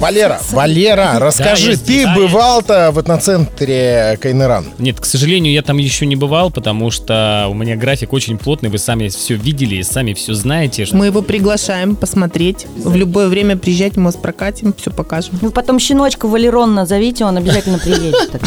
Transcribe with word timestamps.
Валера, 0.00 0.40
Валера, 0.52 1.18
расскажи, 1.18 1.72
есть, 1.72 1.84
ты 1.84 2.04
да, 2.06 2.14
бывал-то 2.14 2.90
в 2.90 2.98
этноцентре 2.98 4.18
Кайнеран? 4.18 4.64
Нет, 4.78 4.98
к 4.98 5.04
сожалению, 5.04 5.52
я 5.52 5.60
там 5.60 5.76
еще 5.76 6.06
не 6.06 6.16
бывал, 6.16 6.50
потому 6.50 6.90
что 6.90 7.48
у 7.50 7.54
меня 7.54 7.76
график 7.76 8.14
очень 8.14 8.38
плотный, 8.38 8.70
вы 8.70 8.78
сами 8.78 9.08
все 9.08 9.34
видели 9.34 9.74
и 9.76 9.82
сами 9.82 10.14
все 10.14 10.32
знаете. 10.32 10.86
Мы 10.92 11.06
его 11.06 11.20
приглашаем 11.20 11.96
посмотреть. 11.96 12.66
В 12.76 12.96
любое 12.96 13.28
время 13.28 13.58
приезжайте, 13.58 14.00
мы 14.00 14.06
вас 14.06 14.16
прокатим, 14.16 14.72
все 14.72 14.90
покажем. 14.90 15.38
Вы 15.42 15.50
потом 15.50 15.78
щеночка 15.78 16.26
Валерон 16.26 16.74
назовите, 16.74 17.26
он 17.26 17.36
обязательно 17.36 17.78
приедет. 17.78 18.40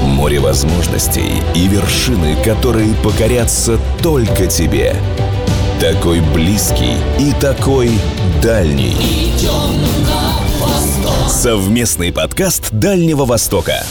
Море 0.00 0.38
возможностей 0.38 1.32
и 1.56 1.66
вершины, 1.66 2.36
которые 2.44 2.94
покорятся 3.02 3.80
только 4.00 4.46
тебе. 4.46 4.94
Такой 5.92 6.22
близкий 6.32 6.96
и 7.20 7.34
такой 7.38 7.90
дальний. 8.42 8.96
Совместный 11.28 12.10
подкаст 12.10 12.70
Дальнего 12.72 13.26
Востока. 13.26 13.84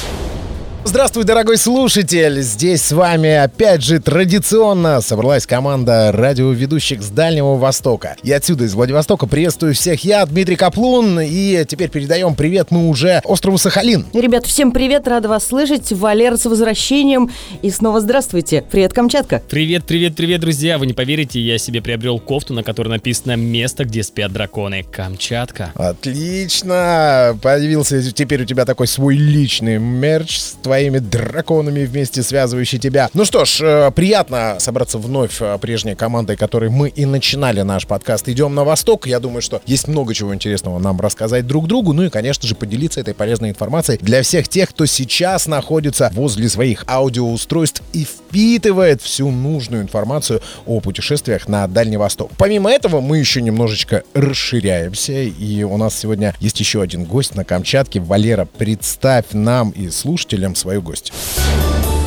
Здравствуй, 0.85 1.23
дорогой 1.23 1.57
слушатель! 1.57 2.41
Здесь 2.41 2.81
с 2.81 2.91
вами 2.91 3.33
опять 3.33 3.81
же 3.81 3.99
традиционно 4.01 4.99
собралась 4.99 5.47
команда 5.47 6.11
радиоведущих 6.11 7.01
с 7.01 7.09
Дальнего 7.09 7.55
Востока. 7.55 8.17
И 8.21 8.31
отсюда, 8.33 8.65
из 8.65 8.73
Владивостока, 8.73 9.25
приветствую 9.25 9.75
всех 9.75 10.03
я, 10.03 10.25
Дмитрий 10.25 10.57
Каплун, 10.57 11.21
и 11.21 11.63
теперь 11.65 11.89
передаем 11.89 12.35
привет 12.35 12.67
мы 12.69 12.89
уже 12.89 13.21
острову 13.23 13.57
Сахалин. 13.57 14.05
Ребят, 14.13 14.45
всем 14.45 14.73
привет, 14.73 15.07
рада 15.07 15.29
вас 15.29 15.47
слышать. 15.47 15.93
Валер 15.93 16.37
с 16.37 16.45
возвращением. 16.45 17.31
И 17.61 17.69
снова 17.69 18.01
здравствуйте. 18.01 18.63
Привет, 18.69 18.91
Камчатка. 18.91 19.41
Привет, 19.49 19.85
привет, 19.85 20.17
привет, 20.17 20.41
друзья! 20.41 20.77
Вы 20.77 20.87
не 20.87 20.93
поверите, 20.93 21.39
я 21.39 21.57
себе 21.59 21.81
приобрел 21.81 22.19
кофту, 22.19 22.53
на 22.53 22.61
которой 22.61 22.89
написано 22.89 23.37
«Место, 23.37 23.85
где 23.85 24.03
спят 24.03 24.33
драконы. 24.33 24.83
Камчатка». 24.83 25.71
Отлично! 25.75 27.39
Появился 27.41 28.11
теперь 28.11 28.43
у 28.43 28.45
тебя 28.45 28.65
такой 28.65 28.87
свой 28.87 29.15
личный 29.15 29.79
мерч 29.79 30.39
с 30.39 30.57
твоими 30.73 30.97
драконами 30.97 31.85
вместе 31.85 32.23
связывающий 32.23 32.79
тебя. 32.79 33.07
Ну 33.13 33.25
что 33.25 33.45
ж, 33.45 33.59
э, 33.61 33.91
приятно 33.91 34.55
собраться 34.57 34.97
вновь 34.97 35.39
э, 35.39 35.59
прежней 35.61 35.93
командой, 35.93 36.35
которой 36.35 36.71
мы 36.71 36.89
и 36.89 37.05
начинали 37.05 37.61
наш 37.61 37.85
подкаст 37.85 38.27
«Идем 38.27 38.55
на 38.55 38.63
восток». 38.63 39.05
Я 39.05 39.19
думаю, 39.19 39.43
что 39.43 39.61
есть 39.67 39.87
много 39.87 40.15
чего 40.15 40.33
интересного 40.33 40.79
нам 40.79 40.99
рассказать 40.99 41.45
друг 41.45 41.67
другу, 41.67 41.93
ну 41.93 42.05
и, 42.05 42.09
конечно 42.09 42.47
же, 42.47 42.55
поделиться 42.55 42.99
этой 42.99 43.13
полезной 43.13 43.51
информацией 43.51 43.99
для 44.01 44.23
всех 44.23 44.47
тех, 44.47 44.69
кто 44.69 44.87
сейчас 44.87 45.45
находится 45.45 46.09
возле 46.15 46.49
своих 46.49 46.85
аудиоустройств 46.87 47.83
и 47.93 48.03
впитывает 48.03 48.99
всю 48.99 49.29
нужную 49.29 49.83
информацию 49.83 50.41
о 50.65 50.79
путешествиях 50.79 51.47
на 51.47 51.67
Дальний 51.67 51.97
Восток. 51.97 52.31
Помимо 52.35 52.71
этого, 52.71 52.99
мы 52.99 53.19
еще 53.19 53.43
немножечко 53.43 54.01
расширяемся, 54.15 55.21
и 55.21 55.61
у 55.61 55.77
нас 55.77 55.95
сегодня 55.99 56.33
есть 56.39 56.59
еще 56.59 56.81
один 56.81 57.03
гость 57.03 57.35
на 57.35 57.45
Камчатке. 57.45 57.99
Валера, 57.99 58.45
представь 58.45 59.25
нам 59.33 59.69
и 59.69 59.89
слушателям 59.89 60.55
свою 60.63 60.81
гость. 60.81 61.11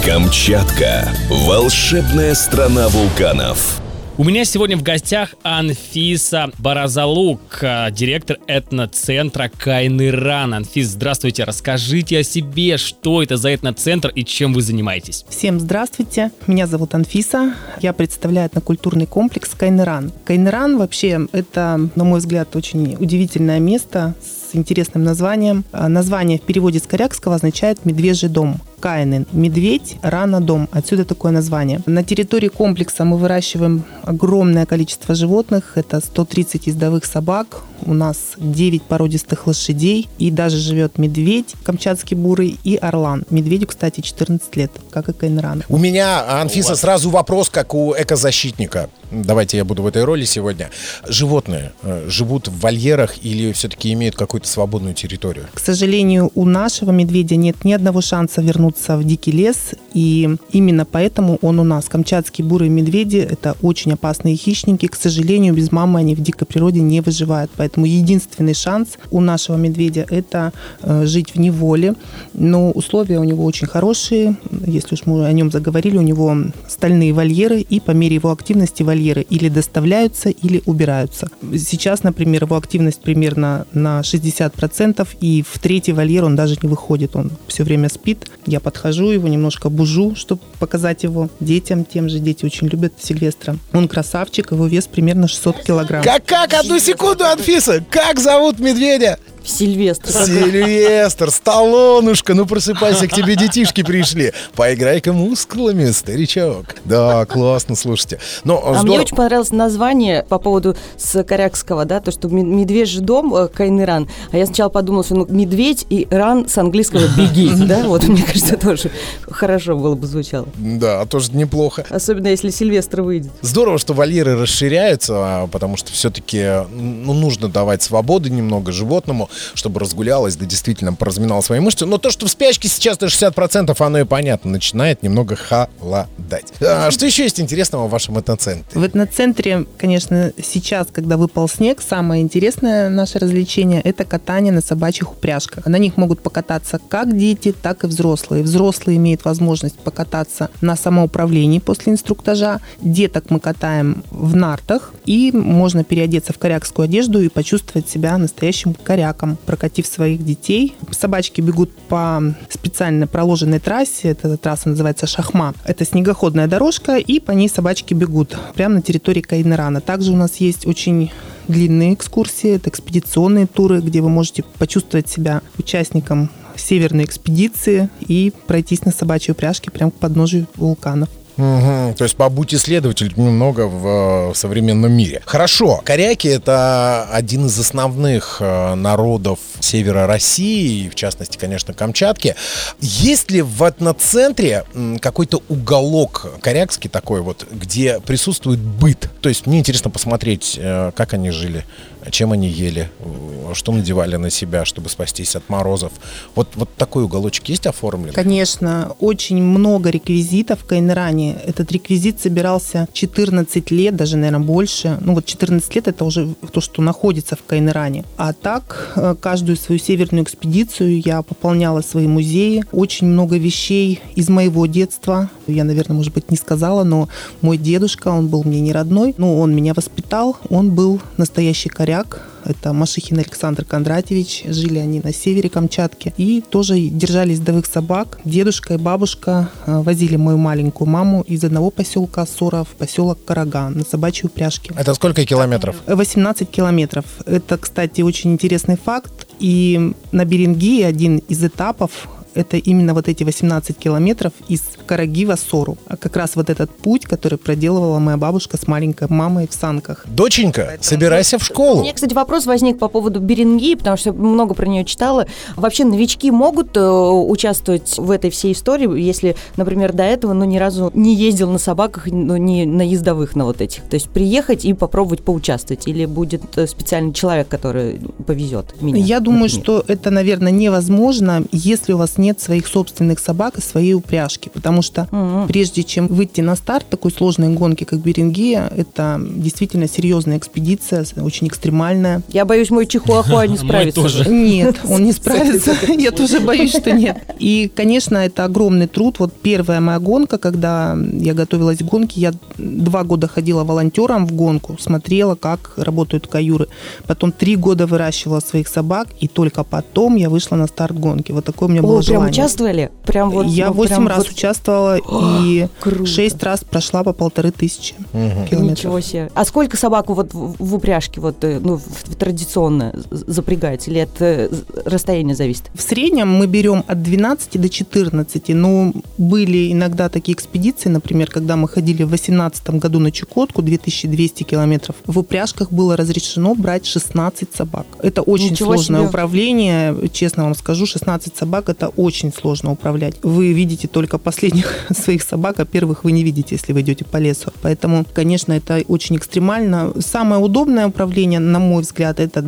Камчатка. 0.03 1.11
Волшебная 1.29 2.35
страна 2.35 2.89
вулканов. 2.89 3.83
У 4.19 4.25
меня 4.25 4.47
сегодня 4.47 4.79
в 4.79 4.83
гостях 4.83 5.35
Анфиса 5.43 6.51
Баразалук, 6.57 7.59
э, 7.61 7.91
директор 7.91 8.39
этноцентра 8.47 9.51
Кайныран. 9.55 10.55
Анфис, 10.55 10.87
здравствуйте, 10.89 11.45
расскажите 11.45 12.21
о 12.21 12.23
себе, 12.23 12.79
что 12.79 13.23
это 13.23 13.37
за 13.37 13.55
этноцентр 13.55 14.09
и 14.09 14.25
чем 14.25 14.55
вы 14.55 14.63
занимаетесь. 14.63 15.27
Всем 15.29 15.61
здравствуйте. 15.61 16.31
Меня 16.47 16.67
зовут 16.67 16.95
Анфиса. 16.95 17.55
Я 17.83 17.93
представляю 17.93 18.49
этнокультурный 18.49 19.05
комплекс 19.05 19.51
Кайнеран. 19.51 20.11
Кайнеран 20.25 20.79
вообще 20.79 21.27
это, 21.33 21.91
на 21.95 22.05
мой 22.05 22.21
взгляд, 22.21 22.57
очень 22.57 22.97
удивительное 22.99 23.61
место 23.61 24.15
с 24.23 24.36
интересным 24.55 25.05
названием. 25.05 25.65
А, 25.73 25.89
Название 25.89 26.39
в 26.39 26.43
переводе 26.43 26.79
с 26.79 26.83
корякского 26.83 27.35
означает 27.35 27.85
«медвежий 27.85 28.29
дом». 28.29 28.57
Кайнен– 28.81 29.27
медведь, 29.33 29.97
рана– 30.03 30.41
дом. 30.47 30.69
Отсюда 30.73 31.05
такое 31.05 31.33
название. 31.33 31.81
На 31.87 32.03
территории 32.03 32.49
комплекса 32.49 33.05
мы 33.05 33.17
выращиваем 33.17 33.85
огромное 34.03 34.67
количество 34.67 35.15
животных. 35.15 35.73
Это 35.77 36.01
130 36.01 36.67
ездовых 36.67 37.05
собак, 37.05 37.63
у 37.83 37.95
нас 37.95 38.35
9 38.37 38.83
породистых 38.83 39.47
лошадей, 39.47 40.09
и 40.19 40.31
даже 40.31 40.59
живет 40.59 40.99
медведь, 40.99 41.55
камчатский 41.65 42.17
бурый, 42.17 42.59
и 42.65 42.77
орлан. 42.77 43.25
Медведю, 43.31 43.67
кстати, 43.67 44.01
14 44.01 44.57
лет, 44.57 44.73
как 44.91 45.09
и 45.09 45.13
Кайнрану. 45.13 45.63
У 45.69 45.79
меня, 45.79 46.41
Анфиса, 46.41 46.77
сразу 46.77 47.11
вопрос, 47.11 47.51
как 47.51 47.75
у 47.75 47.95
экозащитника. 47.97 48.89
Давайте 49.11 49.57
я 49.57 49.65
буду 49.65 49.83
в 49.83 49.87
этой 49.87 50.05
роли 50.05 50.25
сегодня. 50.25 50.71
Животные 51.07 51.73
э, 51.83 52.07
живут 52.09 52.49
в 52.49 52.59
вольерах 52.59 53.25
или 53.25 53.53
все-таки 53.53 53.93
имеют 53.93 54.17
какую-то 54.17 54.49
свободную 54.49 54.95
территорию? 54.95 55.47
К 55.55 55.61
сожалению, 55.61 56.33
у 56.35 56.45
нашего 56.45 56.91
медведя 56.91 57.37
нет 57.37 57.65
ни 57.65 57.73
одного 57.73 58.01
шанса 58.01 58.43
вернуться 58.43 58.66
в 58.75 59.05
дикий 59.05 59.33
лес, 59.33 59.75
и 59.95 60.37
именно 60.53 60.85
поэтому 60.85 61.39
он 61.43 61.59
у 61.59 61.65
нас. 61.65 61.89
Камчатские 61.89 62.47
бурые 62.47 62.71
медведи– 62.71 63.17
это 63.31 63.57
очень 63.63 63.93
опасные 63.93 64.37
хищники. 64.37 64.87
К 64.87 64.97
сожалению, 64.97 65.55
без 65.55 65.73
мамы 65.73 66.01
они 66.01 66.15
в 66.15 66.23
дикой 66.23 66.47
природе 66.47 66.81
не 66.81 67.01
выживают. 67.01 67.51
Поэтому 67.57 67.87
единственный 67.87 68.55
шанс 68.55 68.99
у 69.11 69.21
нашего 69.21 69.57
медведя– 69.57 70.07
это 70.11 70.53
э, 70.83 71.07
жить 71.07 71.35
в 71.35 71.39
неволе. 71.39 71.95
Но 72.35 72.71
условия 72.71 73.19
у 73.19 73.25
него 73.25 73.45
очень 73.45 73.67
хорошие. 73.67 74.37
Если 74.67 74.95
уж 74.95 75.07
мы 75.07 75.27
о 75.27 75.33
нем 75.33 75.51
заговорили, 75.51 75.99
у 75.99 76.03
него 76.03 76.37
стальные 76.69 77.13
вольеры, 77.13 77.61
и 77.61 77.81
по 77.81 77.93
мере 77.93 78.17
его 78.17 78.31
активности 78.31 78.83
вольеры 78.83 79.23
или 79.23 79.49
доставляются, 79.49 80.31
или 80.31 80.63
убираются. 80.67 81.29
Сейчас, 81.57 82.03
например, 82.03 82.45
его 82.45 82.57
активность 82.57 83.01
примерно 83.01 83.67
на 83.73 84.01
60%, 84.01 85.07
и 85.21 85.45
в 85.49 85.59
третий 85.59 85.93
вольер 85.93 86.25
он 86.25 86.37
даже 86.37 86.57
не 86.63 86.69
выходит, 86.69 87.17
он 87.17 87.31
все 87.49 87.65
время 87.65 87.89
спит. 87.89 88.27
Я 88.47 88.56
подхожу, 88.61 89.11
его 89.11 89.29
немножко 89.29 89.69
бужу, 89.69 90.15
чтобы 90.15 90.43
показать 90.59 91.03
его 91.03 91.29
детям, 91.41 91.85
тем 91.85 92.09
же 92.09 92.19
дети 92.19 92.45
очень 92.45 92.69
любят 92.69 92.95
Сильвестра. 93.01 93.57
Он 93.73 93.89
красавчик, 93.89 94.53
его 94.53 94.67
вес 94.67 94.87
примерно 94.87 95.29
600 95.29 95.63
килограмм. 95.63 96.03
Как, 96.03 96.25
как? 96.25 96.55
Одну 96.55 96.79
секунду, 96.79 97.25
Анфиса! 97.25 97.85
Как 97.91 98.19
зовут 98.19 98.59
медведя? 98.59 99.19
Сильвестр. 99.47 100.11
Сильвестр, 100.11 101.31
Сталлонушка, 101.31 102.35
ну 102.35 102.47
просыпайся, 102.47 103.07
к 103.09 103.13
тебе 103.13 103.37
детишки 103.37 103.83
пришли. 103.83 104.33
Поиграй-ка 104.55 105.13
мускулами, 105.13 105.91
старичок. 105.91 106.67
Да, 106.85 107.25
классно, 107.27 107.77
слушайте. 107.77 108.19
Но 108.45 108.61
А 108.65 108.71
мне 108.71 108.79
здорово. 108.81 109.01
очень 109.03 109.17
понравилось 109.17 109.51
название 109.53 110.25
по 110.29 110.39
поводу 110.39 110.77
с 110.97 111.23
корякского, 111.25 111.85
да, 111.85 112.01
то, 112.01 112.11
что 112.11 112.29
ме- 112.29 112.43
медвежий 112.43 113.01
дом 113.03 113.35
э, 113.35 113.49
Кайныран. 113.49 114.09
А 114.33 114.37
я 114.37 114.47
сначала 114.47 114.69
подумала, 114.69 115.05
что 115.05 115.15
ну, 115.15 115.27
медведь 115.29 115.87
и 115.91 116.07
ран 116.11 116.49
с 116.49 116.59
английского 116.59 117.07
беги, 117.17 117.51
да, 117.67 117.85
вот 117.85 118.05
мне 118.05 118.23
кажется, 118.23 118.57
тоже 118.57 118.91
хорошо 119.31 119.77
было 119.77 119.95
бы 119.95 120.07
звучало. 120.07 120.47
Да, 120.57 121.05
тоже 121.07 121.33
неплохо. 121.33 121.85
Особенно, 121.91 122.29
если 122.29 122.51
Сильвестр 122.51 123.03
выйдет. 123.03 123.31
Здорово, 123.43 123.79
что 123.79 123.93
вольеры 123.95 124.37
расширяются, 124.41 125.15
а, 125.17 125.47
потому 125.47 125.77
что 125.77 125.93
все-таки 125.93 126.65
ну, 126.71 127.13
нужно 127.15 127.49
давать 127.49 127.83
свободы 127.83 128.31
немного 128.31 128.73
животному, 128.73 129.29
чтобы 129.55 129.81
разгулялось, 129.81 130.37
да 130.37 130.47
действительно 130.47 130.93
поразминало 130.93 131.41
свои 131.41 131.61
мышцы. 131.61 131.87
Но 131.87 131.99
то, 131.99 132.11
что 132.11 132.27
в 132.27 132.31
спячке 132.31 132.69
сейчас 132.69 133.01
на 133.01 133.07
60%, 133.07 133.75
оно 133.79 134.01
и 134.01 134.05
понятно, 134.05 134.51
начинает 134.51 135.03
немного 135.03 135.37
холодать. 135.37 136.53
А 136.61 136.91
что 136.91 137.07
еще 137.07 137.25
есть 137.25 137.41
интересного 137.41 137.87
в 137.87 137.91
вашем 137.91 138.19
этноцентре? 138.19 138.81
В 138.81 138.85
этноцентре, 138.85 139.67
конечно, 139.79 140.33
сейчас, 140.43 140.89
когда 140.93 141.17
выпал 141.17 141.49
снег, 141.49 141.83
самое 141.87 142.23
интересное 142.23 142.89
наше 142.89 143.19
развлечение– 143.19 143.81
это 143.85 144.05
катание 144.05 144.53
на 144.53 144.61
собачьих 144.61 145.13
упряжках. 145.13 145.67
На 145.67 145.77
них 145.77 145.97
могут 145.97 146.21
покататься 146.21 146.81
как 146.89 147.17
дети, 147.17 147.53
так 147.53 147.85
и 147.85 147.87
взрослые. 147.87 148.43
Взрослые 148.43 148.97
имеют 148.97 149.25
возможность 149.25 149.79
покататься 149.79 150.51
на 150.61 150.77
самоуправлении 150.77 151.59
после 151.59 151.93
инструктажа. 151.93 152.61
Деток 152.81 153.31
мы 153.31 153.41
катаем 153.41 154.05
в 154.11 154.37
нартах, 154.37 154.93
и 155.05 155.33
можно 155.33 155.85
переодеться 155.85 156.33
в 156.33 156.39
корякскую 156.39 156.85
одежду 156.85 157.21
и 157.21 157.29
почувствовать 157.29 157.89
себя 157.89 158.17
настоящим 158.19 158.75
коряком, 158.75 159.26
прокатив 159.35 159.87
своих 159.87 160.25
детей. 160.25 160.75
Собачки 160.91 161.41
бегут 161.41 161.71
по 161.89 162.23
специально 162.49 163.07
проложенной 163.07 163.59
трассе, 163.59 164.09
эта 164.09 164.37
трасса 164.37 164.69
называется 164.69 165.07
Шахма. 165.07 165.55
Это 165.65 165.85
снегоходная 165.85 166.47
дорожка, 166.47 166.97
и 166.97 167.19
по 167.19 167.33
ней 167.33 167.49
собачки 167.49 167.95
бегут 167.95 168.37
прямо 168.55 168.77
на 168.77 168.83
территории 168.83 169.21
Кайнерана. 169.21 169.81
Также 169.81 170.13
у 170.13 170.17
нас 170.17 170.37
есть 170.37 170.67
очень 170.67 171.11
длинные 171.49 171.95
экскурсии, 171.95 172.51
это 172.51 172.71
экспедиционные 172.71 173.47
туры, 173.47 173.81
где 173.81 174.01
вы 174.01 174.09
можете 174.09 174.45
почувствовать 174.59 175.09
себя 175.09 175.43
участником 175.59 176.31
северной 176.57 177.05
экспедиции 177.05 177.91
и 178.01 178.33
пройтись 178.47 178.85
на 178.85 178.93
собачьей 178.93 179.33
упряжке 179.33 179.71
прямо 179.71 179.91
к 179.91 179.95
подножию 179.95 180.47
вулканов. 180.57 181.09
Мгм. 181.37 181.95
То 181.95 182.05
есть 182.05 182.17
побудь 182.17 182.55
исследователь 182.55 183.13
немного 183.17 183.67
в 183.67 184.31
э, 184.31 184.35
современном 184.35 184.93
мире. 184.93 185.23
Хорошо. 185.27 185.81
Коряки— 185.85 186.29
это 186.29 187.09
один 187.11 187.47
из 187.47 187.59
основных 187.59 188.39
э, 188.41 188.75
народов 188.75 189.39
севера 189.61 190.07
России, 190.07 190.89
в 190.89 190.95
частности, 190.95 191.37
конечно, 191.37 191.75
Камчатки. 191.75 192.35
Есть 192.81 193.31
ли 193.31 193.43
в 193.43 193.63
этноцентре 193.63 194.65
какой-то 195.01 195.43
уголок 195.49 196.27
корякский 196.41 196.89
такой 196.89 197.21
вот, 197.21 197.47
где 197.51 198.01
присутствует 198.01 198.61
быт? 198.61 199.11
То 199.21 199.29
есть 199.29 199.47
мне 199.47 199.59
интересно 199.59 199.91
посмотреть, 199.91 200.59
э, 200.59 200.93
как 200.95 201.13
они 201.15 201.31
жили, 201.31 201.65
чем 202.11 202.33
они 202.33 202.49
ели, 202.49 202.91
э, 203.01 203.55
что 203.55 203.73
надевали 203.73 204.17
на 204.17 204.31
себя, 204.31 204.65
чтобы 204.65 204.89
спастись 204.89 205.37
от 205.37 205.49
морозов. 205.49 205.93
Вот, 206.35 206.49
вот 206.55 206.69
такой 206.77 207.05
уголочек 207.05 207.49
есть 207.49 207.67
оформлен? 207.67 208.13
Конечно, 208.13 208.95
очень 209.01 209.43
много 209.43 209.91
реквизитов 209.91 210.61
в 210.61 210.65
Кайнеране. 210.65 211.37
Этот 211.47 211.73
реквизит 211.73 212.21
собирался 212.21 212.89
14 212.93 213.71
лет, 213.71 213.97
даже, 213.97 214.17
наверное, 214.17 214.47
больше. 214.47 214.99
Ну 215.01 215.15
вот 215.15 215.27
14 215.27 215.75
лет 215.75 215.89
это 215.89 216.05
уже 216.05 216.35
то, 216.53 216.61
что 216.61 216.83
находится 216.83 217.37
в 217.37 217.43
Кайнеране. 217.45 218.05
А 218.17 218.33
так, 218.33 218.93
э, 218.97 219.15
каждую 219.21 219.57
свою 219.57 219.79
северную 219.79 220.25
экспедицию 220.25 221.01
я 221.05 221.23
пополняла 221.23 221.83
свои 221.83 222.07
музеи. 222.07 222.65
Очень 222.73 223.09
много 223.09 223.37
вещей 223.37 224.01
из 224.15 224.29
моего 224.29 224.67
детства. 224.67 225.31
Я, 225.47 225.65
наверное, 225.65 225.97
может 225.97 226.15
быть, 226.15 226.31
не 226.31 226.37
сказала, 226.37 226.85
но 226.85 227.09
мой 227.41 227.57
дедушка, 227.59 228.09
он 228.09 228.29
был 228.29 228.45
мне 228.45 228.61
не 228.61 228.73
родной, 228.73 229.15
но 229.19 229.39
он 229.39 229.55
меня 229.55 229.75
воспитал. 229.75 230.37
Он 230.49 230.71
был 230.71 231.01
настоящий 231.17 231.69
коряк. 231.69 231.96
Это 232.45 232.73
Машихин 232.73 233.19
Александр 233.19 233.65
Кондратьевич. 233.65 234.45
Жили 234.47 234.79
они 234.79 235.01
на 235.01 235.13
севере 235.13 235.49
Камчатки. 235.49 236.15
И 236.17 236.41
тоже 236.41 236.79
держали 236.79 237.31
ездовых 237.31 237.67
собак. 237.67 238.19
Дедушка 238.25 238.75
и 238.75 238.77
бабушка 238.77 239.49
э, 239.67 239.81
возили 239.81 240.17
мою 240.17 240.39
маленькую 240.39 240.89
маму 240.89 241.23
из 241.23 241.43
одного 241.45 241.71
поселка 241.71 242.27
Сора 242.27 242.65
в 242.65 242.77
поселок 242.77 243.25
Караган 243.25 243.79
на 243.79 243.85
собачьей 243.85 244.27
упряжке. 244.27 244.73
Это 244.77 244.95
сколько 244.95 245.25
километров? 245.25 245.77
18 245.87 246.51
километров. 246.51 247.05
Это, 247.25 247.59
кстати, 247.59 248.03
очень 248.03 248.33
интересный 248.33 248.77
факт. 248.77 249.27
И 249.39 249.93
на 250.13 250.25
Берингии 250.25 250.83
один 250.83 251.19
из 251.19 251.43
этапов 251.45 252.09
это 252.37 252.57
именно 252.59 252.95
вот 252.95 253.09
эти 253.09 253.25
18 253.25 253.77
километров 253.77 254.33
из 254.49 254.63
Караги 254.87 255.25
в 255.25 255.37
Сору. 255.37 255.79
А 255.87 255.97
как 255.97 256.17
раз 256.17 256.37
вот 256.37 256.51
этот 256.51 256.71
путь, 256.71 257.05
который 257.05 257.39
проделывала 257.39 257.99
моя 257.99 258.17
бабушка 258.17 258.57
с 258.57 258.67
маленькой 258.67 259.09
мамой 259.09 259.49
в 259.49 259.55
санках. 259.55 260.05
Доченька, 260.07 260.77
собирайся 260.81 261.39
в 261.39 261.45
школу. 261.45 261.81
У 261.81 261.83
меня, 261.83 261.95
кстати, 261.95 262.15
вопрос 262.15 262.47
возник 262.47 262.79
по 262.79 262.89
поводу 262.89 263.21
Беринги, 263.21 263.75
потому 263.75 263.97
что 263.97 264.11
я 264.11 264.13
много 264.15 264.55
про 264.55 264.67
нее 264.67 264.85
читала. 264.85 265.27
Вообще 265.57 265.85
новички 265.85 266.31
могут 266.31 266.77
э, 266.77 266.81
участвовать 266.81 267.97
в 267.97 268.11
этой 268.11 268.31
всей 268.31 268.53
истории, 268.53 269.01
если, 269.01 269.37
например, 269.57 269.93
до 269.93 270.05
этого, 270.05 270.33
ну, 270.33 270.45
ни 270.45 270.59
разу 270.59 270.91
не 270.95 271.15
ездил 271.15 271.51
на 271.51 271.59
собаках, 271.59 272.07
ну, 272.07 272.37
не 272.37 272.67
на 272.67 272.83
ездовых, 272.83 273.35
на 273.35 273.45
вот 273.45 273.61
этих. 273.61 273.83
То 273.85 273.95
есть 273.95 274.11
приехать 274.11 274.65
и 274.65 274.75
попробовать 274.75 275.23
поучаствовать, 275.23 275.89
или 275.89 276.05
будет 276.05 276.43
э, 276.57 276.67
специальный 276.67 277.13
человек, 277.13 277.49
который 277.49 278.01
повезет 278.27 278.81
меня? 278.83 279.03
Я 279.03 279.21
думаю, 279.21 279.45
например? 279.45 279.65
что 279.65 279.85
это, 279.89 280.11
наверное, 280.11 280.53
невозможно, 280.53 281.45
если 281.53 281.93
у 281.93 281.99
вас 281.99 282.19
нет 282.27 282.41
своих 282.41 282.67
собственных 282.67 283.19
собак 283.21 283.59
и 283.59 283.61
своей 283.61 283.95
упряжки. 283.95 284.49
Потому 284.53 284.83
что 284.83 285.07
Мгм. 285.11 285.47
прежде 285.49 285.83
чем 285.83 286.07
выйти 286.09 286.41
на 286.43 286.57
старт 286.57 286.87
такой 286.91 287.11
сложной 287.13 287.51
гонки, 287.55 287.85
как 287.85 288.01
Берингия, 288.01 288.71
это 288.77 289.21
действительно 289.47 289.87
серьезная 289.89 290.39
экспедиция, 290.39 291.05
очень 291.17 291.47
экстремальная. 291.47 292.23
Я 292.33 292.45
боюсь, 292.45 292.71
мой 292.71 292.87
чихуахуа 292.87 293.47
не 293.47 293.49
Мой 293.57 293.59
справится. 293.59 294.01
тоже. 294.03 294.29
Нет, 294.31 294.77
он 294.89 295.05
не 295.05 295.13
справится. 295.21 295.73
Я 296.07 296.11
тоже 296.11 296.41
боюсь, 296.41 296.71
что 296.77 296.93
нет. 296.93 297.17
И, 297.39 297.71
конечно, 297.75 298.17
это 298.19 298.45
огромный 298.45 298.87
труд. 298.87 299.19
Вот 299.19 299.33
первая 299.33 299.81
моя 299.81 299.99
гонка, 299.99 300.39
когда 300.39 300.97
я 301.13 301.35
готовилась 301.35 301.79
к 301.79 301.83
гонке, 301.83 302.21
я 302.21 302.33
два 302.59 303.03
года 303.05 303.29
ходила 303.29 303.65
волонтером 303.65 304.27
в 304.27 304.33
гонку, 304.33 304.77
смотрела, 304.81 305.35
как 305.35 305.73
работают 305.77 306.27
каюры. 306.27 306.67
Потом 307.07 307.33
три 307.33 307.57
года 307.57 307.87
выращивала 307.87 308.41
своих 308.41 308.69
собак, 308.69 309.09
и 309.21 309.29
только 309.29 309.65
потом 309.65 310.17
я 310.17 310.29
вышла 310.31 310.57
на 310.57 310.67
старт 310.67 310.99
гонки. 310.99 311.33
Вот 311.33 311.45
такое 311.45 311.69
у 311.69 311.73
меня 311.73 311.83
было 311.83 311.99
О, 311.99 312.03
прям 312.21 312.31
участвовали? 312.31 312.91
Прям 313.05 313.31
вот, 313.31 313.47
я 313.47 313.69
ну, 313.69 313.73
восемь 313.75 313.95
прям 313.97 314.09
раз 314.09 314.19
вот 314.19 314.29
участвовала 314.31 314.99
и 315.43 315.69
круто. 315.81 316.07
шесть 316.07 316.43
раз 316.43 316.65
прошла 316.65 317.03
по 317.05 317.13
полторы 317.13 317.51
тысячи 317.51 317.95
километров. 318.13 318.63
Ничего 318.63 319.01
себе. 319.01 319.31
А 319.35 319.45
сколько 319.45 319.77
собак 319.77 320.09
вот 320.09 320.33
в, 320.35 320.57
в 320.59 320.75
упряжке 320.75 321.21
вот, 321.21 321.43
э, 321.45 321.59
ну, 321.63 321.81
традиционно 322.19 322.93
з- 323.11 323.25
запрягается? 323.27 323.91
Или 323.91 324.01
от 324.01 324.21
э, 324.21 324.49
расстояния 324.85 325.35
зависит? 325.35 325.65
В 325.75 325.83
среднем 325.83 326.29
мы 326.33 326.47
берем 326.47 326.85
от 326.87 327.03
12 327.03 327.61
до 327.61 327.69
14. 327.69 328.49
Но 328.49 328.93
были 329.19 329.73
иногда 329.73 330.09
такие 330.09 330.35
экспедиции, 330.35 330.89
например, 330.89 331.31
когда 331.31 331.57
мы 331.57 331.69
ходили 331.69 332.03
в 332.03 332.09
2018 332.09 332.71
году 332.71 332.99
на 333.01 333.11
Чукотку, 333.13 333.63
2200 333.63 334.43
километров, 334.45 334.97
в 335.07 335.19
упряжках 335.19 335.71
было 335.73 335.97
разрешено 335.97 336.55
брать 336.55 336.87
16 336.87 337.55
собак. 337.55 337.87
Это 338.01 338.23
очень 338.23 338.51
Ничего 338.51 338.75
сложное 338.75 339.01
себе. 339.01 339.09
управление, 339.09 340.09
честно 340.13 340.45
вам 340.45 340.55
скажу, 340.55 340.87
16 340.87 341.37
собак 341.37 341.69
это 341.69 341.89
очень 341.89 342.06
сложно 342.33 342.73
управлять. 342.73 343.17
Вы 343.23 343.53
видите 343.53 343.89
только 343.89 344.19
последних 344.19 344.87
своих 344.97 345.23
собак, 345.23 345.61
а 345.61 345.65
первых 345.65 346.05
вы 346.05 346.13
не 346.13 346.23
видите, 346.23 346.55
если 346.55 346.73
вы 346.73 346.81
идете 346.81 347.05
по 347.05 347.19
лесу. 347.19 347.53
Поэтому, 347.63 348.05
конечно, 348.15 348.53
это 348.53 348.83
очень 348.89 349.17
экстремально. 349.17 349.93
Самое 350.01 350.41
удобное 350.41 350.87
управление, 350.87 351.41
на 351.41 351.59
мой 351.59 351.83
взгляд, 351.83 352.21
это 352.21 352.43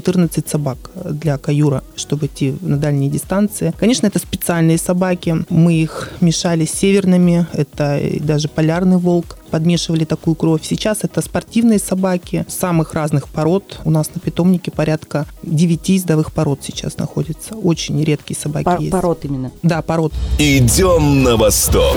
12-14 0.00 0.48
собак 0.48 0.78
для 1.04 1.38
каюра, 1.38 1.82
чтобы 1.96 2.26
идти 2.26 2.56
на 2.60 2.76
дальние 2.76 3.10
дистанции. 3.10 3.72
Конечно, 3.78 4.06
это 4.06 4.18
специальные 4.18 4.78
собаки. 4.78 5.36
Мы 5.48 5.74
их 5.74 6.12
мешали 6.20 6.64
с 6.64 6.72
северными, 6.72 7.46
это 7.52 8.00
даже 8.20 8.48
полярный 8.48 8.98
волк 8.98 9.38
подмешивали 9.50 10.04
такую 10.04 10.34
кровь. 10.34 10.62
Сейчас 10.64 10.98
это 11.02 11.20
спортивные 11.22 11.78
собаки 11.78 12.44
самых 12.48 12.94
разных 12.94 13.28
пород. 13.28 13.80
У 13.84 13.90
нас 13.90 14.10
на 14.12 14.20
питомнике 14.20 14.72
порядка 14.72 15.26
9 15.44 15.88
ездовых 15.90 16.32
пород 16.32 16.60
сейчас 16.64 16.98
находится. 16.98 17.54
Очень 17.54 18.02
редкие 18.02 18.36
собаки 18.38 18.64
Пор- 18.64 18.80
есть. 18.80 18.90
пород 18.90 19.24
именно. 19.24 19.52
Да, 19.62 19.82
пород. 19.82 20.12
Идем 20.38 21.22
на 21.22 21.36
восток. 21.36 21.96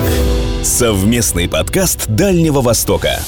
Совместный 0.62 1.48
подкаст 1.48 2.06
Дальнего 2.08 2.60
Востока. 2.60 3.18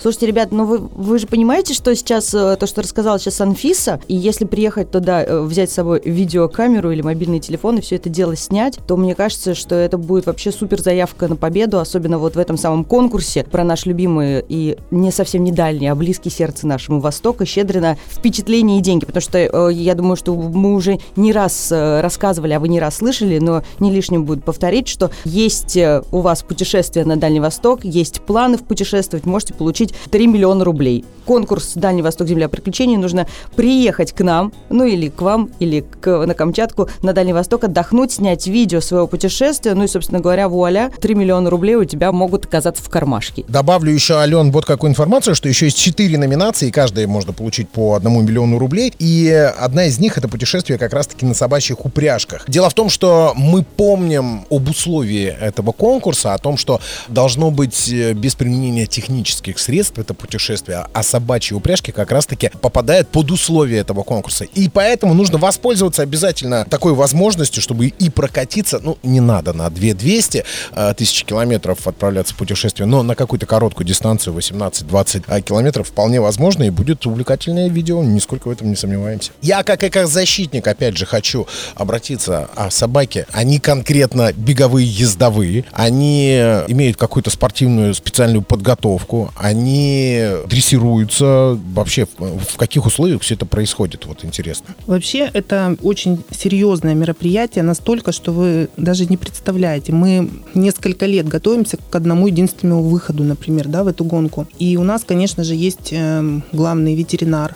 Слушайте, 0.00 0.26
ребят, 0.26 0.52
ну 0.52 0.64
вы, 0.64 0.78
вы 0.78 1.18
же 1.18 1.26
понимаете, 1.26 1.74
что 1.74 1.92
сейчас, 1.96 2.32
э, 2.32 2.56
то, 2.56 2.66
что 2.68 2.82
рассказала 2.82 3.18
сейчас 3.18 3.40
Анфиса, 3.40 4.00
и 4.06 4.14
если 4.14 4.44
приехать 4.44 4.92
туда, 4.92 5.24
э, 5.24 5.40
взять 5.40 5.72
с 5.72 5.74
собой 5.74 6.00
видеокамеру 6.04 6.92
или 6.92 7.02
мобильный 7.02 7.40
телефон 7.40 7.78
и 7.78 7.80
все 7.80 7.96
это 7.96 8.08
дело 8.08 8.36
снять, 8.36 8.78
то 8.86 8.96
мне 8.96 9.16
кажется, 9.16 9.56
что 9.56 9.74
это 9.74 9.98
будет 9.98 10.26
вообще 10.26 10.52
супер 10.52 10.80
заявка 10.80 11.26
на 11.26 11.34
победу, 11.34 11.80
особенно 11.80 12.18
вот 12.18 12.36
в 12.36 12.38
этом 12.38 12.56
самом 12.56 12.84
конкурсе 12.84 13.42
про 13.42 13.64
наш 13.64 13.86
любимый 13.86 14.44
и 14.48 14.78
не 14.92 15.10
совсем 15.10 15.42
не 15.42 15.50
дальний, 15.50 15.88
а 15.88 15.96
близкий 15.96 16.30
сердце 16.30 16.68
нашему 16.68 17.00
Востока, 17.00 17.44
Щедрина, 17.44 17.98
впечатления 18.08 18.78
и 18.78 18.80
деньги, 18.80 19.04
потому 19.04 19.22
что 19.22 19.38
э, 19.38 19.72
я 19.72 19.96
думаю, 19.96 20.14
что 20.14 20.32
мы 20.32 20.74
уже 20.74 21.00
не 21.16 21.32
раз 21.32 21.72
рассказывали, 21.72 22.52
а 22.52 22.60
вы 22.60 22.68
не 22.68 22.78
раз 22.78 22.98
слышали, 22.98 23.40
но 23.40 23.64
не 23.80 23.90
лишним 23.90 24.26
будет 24.26 24.44
повторить, 24.44 24.86
что 24.86 25.10
есть 25.24 25.76
у 25.76 26.20
вас 26.20 26.44
путешествие 26.44 27.04
на 27.04 27.16
Дальний 27.16 27.40
Восток, 27.40 27.84
есть 27.84 28.20
планы 28.20 28.58
в 28.58 28.62
путешествовать, 28.62 29.26
можете 29.26 29.54
получить 29.54 29.87
3 30.10 30.26
миллиона 30.26 30.64
рублей. 30.64 31.04
Конкурс 31.24 31.72
«Дальний 31.74 32.00
Восток. 32.00 32.26
Земля 32.26 32.48
приключений» 32.48 32.96
нужно 32.96 33.26
приехать 33.54 34.12
к 34.12 34.22
нам, 34.22 34.52
ну 34.70 34.84
или 34.84 35.08
к 35.08 35.20
вам, 35.20 35.50
или 35.60 35.80
к, 35.80 36.24
на 36.26 36.32
Камчатку, 36.32 36.88
на 37.02 37.12
Дальний 37.12 37.34
Восток, 37.34 37.64
отдохнуть, 37.64 38.12
снять 38.12 38.46
видео 38.46 38.80
своего 38.80 39.06
путешествия, 39.06 39.74
ну 39.74 39.84
и, 39.84 39.88
собственно 39.88 40.20
говоря, 40.20 40.48
вуаля, 40.48 40.90
3 41.00 41.14
миллиона 41.14 41.50
рублей 41.50 41.74
у 41.74 41.84
тебя 41.84 42.12
могут 42.12 42.46
оказаться 42.46 42.82
в 42.82 42.88
кармашке. 42.88 43.44
Добавлю 43.48 43.92
еще, 43.92 44.14
Ален, 44.14 44.50
вот 44.52 44.64
какую 44.64 44.90
информацию, 44.90 45.34
что 45.34 45.48
еще 45.48 45.66
есть 45.66 45.76
четыре 45.76 46.16
номинации, 46.16 46.68
и 46.68 46.70
каждая 46.70 47.06
можно 47.06 47.32
получить 47.32 47.68
по 47.68 47.94
одному 47.94 48.22
миллиону 48.22 48.58
рублей. 48.58 48.94
И 48.98 49.28
одна 49.58 49.84
из 49.84 49.98
них— 49.98 50.16
это 50.18 50.28
путешествие 50.28 50.78
как 50.78 50.92
раз-таки 50.92 51.26
на 51.26 51.34
собачьих 51.34 51.84
упряжках. 51.84 52.44
Дело 52.48 52.70
в 52.70 52.74
том, 52.74 52.88
что 52.88 53.32
мы 53.36 53.62
помним 53.62 54.46
об 54.50 54.68
условии 54.68 55.26
этого 55.26 55.72
конкурса, 55.72 56.34
о 56.34 56.38
том, 56.38 56.56
что 56.56 56.80
должно 57.08 57.50
быть 57.50 57.90
э, 57.90 58.12
без 58.12 58.34
применения 58.34 58.86
технических 58.86 59.58
средств 59.58 59.77
это 59.96 60.14
путешествие, 60.14 60.86
а 60.92 61.02
собачьи 61.02 61.56
упряжки 61.56 61.90
как 61.90 62.12
раз-таки 62.12 62.50
попадают 62.60 63.08
под 63.08 63.30
условия 63.30 63.78
этого 63.78 64.02
конкурса. 64.02 64.44
И 64.44 64.68
поэтому 64.68 65.14
нужно 65.14 65.38
воспользоваться 65.38 66.02
обязательно 66.02 66.64
такой 66.64 66.92
возможностью, 66.94 67.62
чтобы 67.62 67.88
и 67.88 68.10
прокатиться, 68.10 68.80
ну, 68.82 68.98
не 69.02 69.20
надо 69.20 69.52
на 69.52 69.70
2200 69.70 70.44
э, 70.72 70.94
тысяч 70.96 71.24
километров 71.24 71.86
отправляться 71.86 72.34
в 72.34 72.36
путешествие, 72.36 72.86
но 72.86 73.02
на 73.02 73.14
какую-то 73.14 73.46
короткую 73.46 73.86
дистанцию, 73.86 74.36
18-20 74.36 75.24
э, 75.26 75.40
километров, 75.40 75.88
вполне 75.88 76.20
возможно, 76.20 76.64
и 76.64 76.70
будет 76.70 77.06
увлекательное 77.06 77.68
видео, 77.68 78.02
нисколько 78.02 78.48
в 78.48 78.50
этом 78.50 78.70
не 78.70 78.76
сомневаемся. 78.76 79.32
Я, 79.42 79.62
как 79.62 79.84
экозащитник, 79.84 80.66
опять 80.66 80.96
же, 80.96 81.06
хочу 81.06 81.46
обратиться, 81.74 82.48
а 82.56 82.70
собаки, 82.70 83.26
они 83.32 83.58
конкретно 83.58 84.32
беговые 84.32 84.86
ездовые, 84.86 85.64
они 85.72 86.30
имеют 86.68 86.96
какую-то 86.96 87.30
спортивную 87.30 87.94
специальную 87.94 88.42
подготовку, 88.42 89.32
они 89.36 89.67
они 89.68 90.28
дрессируются? 90.48 91.58
Вообще, 91.74 92.06
в 92.18 92.56
каких 92.56 92.86
условиях 92.86 93.22
все 93.22 93.34
это 93.34 93.46
происходит? 93.46 94.06
Вот 94.06 94.24
интересно. 94.24 94.74
Вообще, 94.86 95.30
это 95.32 95.76
очень 95.82 96.22
серьезное 96.30 96.94
мероприятие, 96.94 97.64
настолько, 97.64 98.12
что 98.12 98.32
вы 98.32 98.68
даже 98.76 99.06
не 99.06 99.16
представляете. 99.16 99.92
Мы 99.92 100.30
несколько 100.54 101.06
лет 101.06 101.28
готовимся 101.28 101.76
к 101.76 101.94
одному 101.94 102.26
единственному 102.26 102.82
выходу, 102.82 103.24
например, 103.24 103.68
да, 103.68 103.84
в 103.84 103.88
эту 103.88 104.04
гонку. 104.04 104.46
И 104.58 104.76
у 104.76 104.82
нас, 104.82 105.04
конечно 105.04 105.44
же, 105.44 105.54
есть 105.54 105.92
э, 105.92 106.40
главный 106.52 106.94
ветеринар 106.94 107.54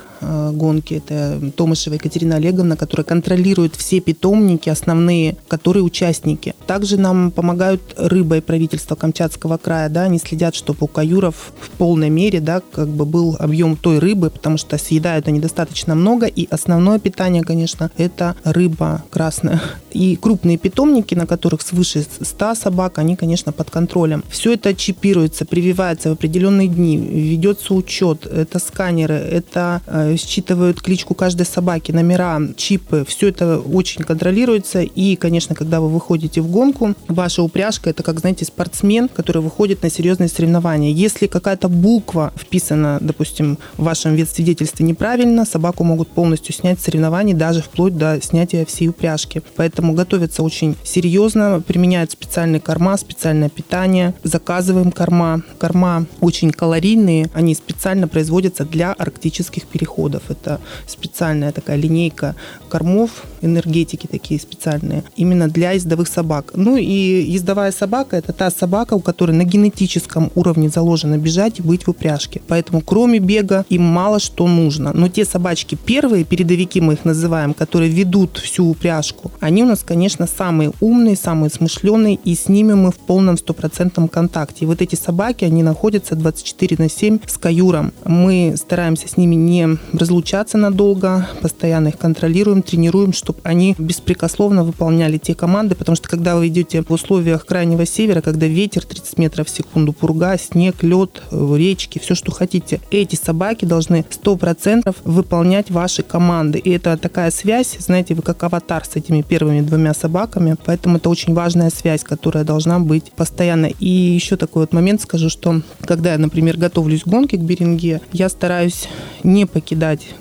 гонки, 0.52 0.95
это 0.95 1.41
Томышева 1.57 1.95
Екатерина 1.95 2.37
Олеговна, 2.37 2.76
которая 2.76 3.05
контролирует 3.05 3.76
все 3.76 4.00
питомники 4.00 4.69
основные, 4.69 5.37
которые 5.49 5.83
участники. 5.83 6.55
Также 6.67 6.99
нам 6.99 7.31
помогают 7.31 7.95
рыба 7.97 8.38
и 8.38 8.41
правительство 8.41 8.95
Камчатского 8.95 9.59
края, 9.59 9.88
да, 9.88 10.02
они 10.02 10.19
следят, 10.19 10.55
чтобы 10.55 10.79
у 10.83 10.87
каюров 10.87 11.52
в 11.61 11.71
полной 11.71 12.11
мере, 12.11 12.41
да, 12.41 12.62
как 12.73 12.88
бы 12.88 13.05
был 13.05 13.37
объем 13.38 13.76
той 13.76 13.99
рыбы, 13.99 14.31
потому 14.31 14.57
что 14.57 14.79
съедают 14.79 15.29
они 15.29 15.41
достаточно 15.41 15.95
много, 15.95 16.26
и 16.26 16.47
основное 16.50 16.99
питание, 16.99 17.43
конечно, 17.43 17.91
это 17.97 18.37
рыба 18.45 19.05
красная. 19.11 19.61
И 19.93 20.17
крупные 20.17 20.57
питомники, 20.57 21.14
на 21.14 21.26
которых 21.26 21.62
свыше 21.62 22.05
100 22.21 22.55
собак, 22.55 22.99
они, 22.99 23.17
конечно, 23.17 23.52
под 23.52 23.71
контролем. 23.71 24.25
Все 24.29 24.55
это 24.55 24.75
чипируется, 24.75 25.45
прививается 25.45 26.09
в 26.09 26.12
определенные 26.12 26.69
дни, 26.69 26.97
ведется 26.97 27.75
учет, 27.75 28.26
это 28.26 28.59
сканеры, 28.59 29.14
это 29.14 29.83
э, 29.87 30.12
считывают 30.16 30.81
кличку 30.81 31.14
каждой 31.14 31.47
собаки, 31.47 31.92
номера, 31.92 32.40
чипы, 32.57 33.04
все 33.07 33.28
это 33.28 33.59
очень 33.59 34.04
контролируется. 34.04 34.83
И, 34.83 35.16
конечно, 35.16 35.54
когда 35.54 35.81
вы 35.81 35.88
выходите 35.88 36.40
в 36.40 36.50
гонку, 36.50 36.95
ваша 37.09 37.42
упряжка 37.42 37.90
это, 37.90 38.02
как, 38.02 38.21
знаете, 38.21 38.45
спортсмен, 38.45 39.09
который 39.09 39.42
выходит 39.42 39.83
на 39.83 39.90
серьезные 39.90 40.28
соревнования. 40.28 40.90
Если 40.92 41.26
какая-то 41.26 41.69
буква 41.69 42.33
вписана, 42.37 42.99
допустим, 43.00 43.59
в 43.76 43.85
вашем 43.85 44.14
ветсвидетельстве 44.14 44.87
неправильно, 44.87 45.45
собаку 45.45 45.85
могут 45.85 46.09
полностью 46.09 46.54
снять 46.54 46.81
с 46.81 46.85
соревнований, 46.85 47.35
даже 47.35 47.62
вплоть 47.62 47.97
до 47.97 48.21
снятия 48.23 48.64
всей 48.64 48.88
упряжки. 48.88 49.42
Поэтому 49.57 49.95
готовятся 49.95 50.42
очень 50.42 50.76
серьезно, 50.85 51.62
применяют 51.66 52.12
специальные 52.12 52.61
корма, 52.61 52.97
специальное 52.97 53.49
питание, 53.49 54.14
заказываем 54.23 54.92
корма. 54.92 55.42
Корма 55.59 56.07
очень 56.21 56.50
калорийные, 56.50 57.31
они 57.35 57.54
специально 57.54 58.09
производятся 58.09 58.64
для 58.64 58.92
арктических 58.92 59.66
переходов. 59.66 60.02
Это 60.29 60.61
специальная 60.87 61.53
такая 61.53 61.77
линейка 61.77 62.35
кормов, 62.69 63.25
энергетики 63.43 64.07
такие 64.07 64.41
специальные, 64.41 65.05
именно 65.17 65.49
для 65.49 65.73
ездовых 65.73 66.09
собак. 66.09 66.53
Ну 66.55 66.77
и 66.77 66.85
ездовая 66.85 67.73
собака– 67.73 68.17
это 68.19 68.33
та 68.33 68.51
собака, 68.51 68.95
у 68.95 69.01
которой 69.01 69.33
на 69.33 69.45
генетическом 69.45 70.31
уровне 70.35 70.69
заложено 70.69 71.19
бежать 71.19 71.59
и 71.59 71.63
быть 71.63 71.87
в 71.87 71.91
упряжке. 71.91 72.41
Поэтому 72.49 72.81
кроме 72.81 73.19
бега 73.19 73.65
им 73.69 73.83
мало 73.83 74.21
что 74.21 74.47
нужно. 74.47 74.93
Но 74.93 75.09
те 75.09 75.25
собачки 75.25 75.75
первые, 75.75 76.25
передовики 76.25 76.81
мы 76.81 76.95
их 76.95 77.05
называем, 77.05 77.55
которые 77.55 77.91
ведут 77.91 78.39
всю 78.39 78.69
упряжку, 78.69 79.31
они 79.41 79.63
у 79.63 79.67
нас, 79.67 79.83
конечно, 79.85 80.27
самые 80.27 80.73
умные, 80.81 81.17
самые 81.17 81.51
смышленые, 81.51 82.19
и 82.25 82.35
с 82.35 82.49
ними 82.49 82.75
мы 82.75 82.91
в 82.91 82.97
полном 82.97 83.37
стопроцентном 83.37 84.09
контакте. 84.09 84.65
И 84.65 84.67
вот 84.67 84.83
эти 84.83 84.95
собаки, 84.95 85.45
они 85.45 85.63
находятся 85.63 86.15
24 86.15 86.77
на 86.79 86.89
7 86.89 87.19
с 87.27 87.39
каюром. 87.39 87.93
Мы 88.05 88.55
стараемся 88.57 89.09
с 89.09 89.17
ними 89.17 89.35
не 89.35 89.79
разлучаться 89.93 90.59
надолго, 90.59 91.29
постоянно 91.41 91.89
их 91.89 91.99
контролируем, 91.99 92.62
тренируем, 92.62 93.12
чтобы 93.12 93.41
они 93.43 93.75
беспрекословно 93.79 94.65
выполняли 94.65 95.19
те 95.19 95.35
команды, 95.35 95.75
потому 95.75 95.97
что 95.97 96.09
когда 96.09 96.37
вы 96.37 96.49
идете 96.49 96.83
в 96.83 96.91
условиях 96.91 97.45
крайнего 97.45 97.85
севера, 97.85 98.21
когда 98.21 98.47
ветер 98.47 98.85
30 98.85 99.19
метров 99.19 99.49
в 99.49 99.51
секунду, 99.51 99.93
пурга, 99.93 100.39
снег, 100.39 100.83
лед, 100.83 101.23
речки, 101.31 101.99
все, 101.99 102.15
что 102.15 102.33
хотите, 102.33 102.81
эти 102.91 103.17
собаки 103.17 103.65
должны 103.65 104.05
100% 104.09 104.95
выполнять 105.05 105.71
ваши 105.71 106.03
команды. 106.03 106.59
И 106.59 106.71
это 106.71 106.97
такая 106.97 107.31
связь, 107.31 107.77
знаете, 107.79 108.15
вы 108.15 108.23
как 108.23 108.43
аватар 108.43 108.85
с 108.85 108.97
этими 108.97 109.23
первыми 109.23 109.61
двумя 109.61 109.95
собаками, 109.95 110.57
поэтому 110.65 110.97
это 110.97 111.11
очень 111.11 111.35
важная 111.35 111.71
связь, 111.71 112.03
которая 112.03 112.45
должна 112.45 112.79
быть 112.79 113.12
постоянно. 113.12 113.67
И 113.67 113.89
еще 113.89 114.37
такой 114.37 114.62
вот 114.62 114.73
момент 114.73 115.03
скажу, 115.03 115.29
что 115.29 115.61
когда 115.85 116.12
я, 116.12 116.19
например, 116.19 116.57
готовлюсь 116.57 117.03
к 117.03 117.09
гонке 117.09 117.37
к 117.37 117.41
Беринге, 117.41 118.01
я 118.12 118.29
стараюсь 118.29 118.89
не 119.23 119.47
покидать 119.47 119.72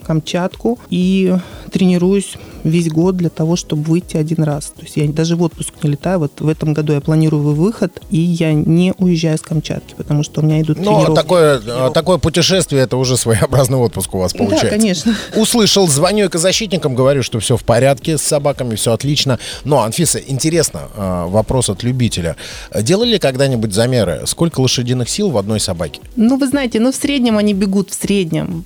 Камчатку 0.03 0.79
и 0.89 1.35
тренируюсь 1.71 2.35
весь 2.63 2.89
год 2.89 3.17
для 3.17 3.29
того, 3.29 3.55
чтобы 3.55 3.83
выйти 3.83 4.17
один 4.17 4.43
раз. 4.43 4.67
То 4.75 4.83
есть 4.83 4.97
я 4.97 5.07
даже 5.07 5.35
в 5.35 5.41
отпуск 5.41 5.73
не 5.83 5.91
летаю. 5.91 6.19
Вот 6.19 6.39
в 6.41 6.47
этом 6.47 6.73
году 6.73 6.93
я 6.93 7.01
планирую 7.01 7.53
выход, 7.55 8.01
и 8.09 8.17
я 8.17 8.53
не 8.53 8.93
уезжаю 8.97 9.37
с 9.37 9.41
Камчатки, 9.41 9.95
потому 9.95 10.23
что 10.23 10.41
у 10.41 10.43
меня 10.43 10.61
идут 10.61 10.77
Но 10.77 10.83
тренировки. 10.83 11.15
такое, 11.15 11.61
э, 11.65 11.91
такое 11.93 12.17
путешествие, 12.17 12.83
это 12.83 12.97
уже 12.97 13.17
своеобразный 13.17 13.77
отпуск 13.77 14.13
у 14.15 14.19
вас 14.19 14.33
получается. 14.33 14.67
Да, 14.67 14.75
конечно. 14.75 15.15
Услышал, 15.35 15.87
звоню 15.87 16.27
экозащитникам, 16.27 16.95
говорю, 16.95 17.23
что 17.23 17.39
все 17.39 17.57
в 17.57 17.63
порядке 17.63 18.17
с 18.17 18.21
собаками, 18.21 18.75
все 18.75 18.93
отлично. 18.93 19.39
Но, 19.63 19.81
Анфиса, 19.81 20.19
интересно, 20.19 20.81
э, 20.95 21.25
вопрос 21.27 21.69
от 21.69 21.83
любителя. 21.83 22.35
Делали 22.81 23.17
когда-нибудь 23.17 23.73
замеры, 23.73 24.23
сколько 24.25 24.61
лошадиных 24.61 25.09
сил 25.09 25.29
в 25.29 25.37
одной 25.37 25.59
собаке? 25.59 26.01
Ну, 26.15 26.37
вы 26.37 26.47
знаете, 26.47 26.79
ну, 26.79 26.91
в 26.91 26.95
среднем 26.95 27.37
они 27.37 27.53
бегут 27.53 27.89
в 27.89 27.93
среднем 27.93 28.65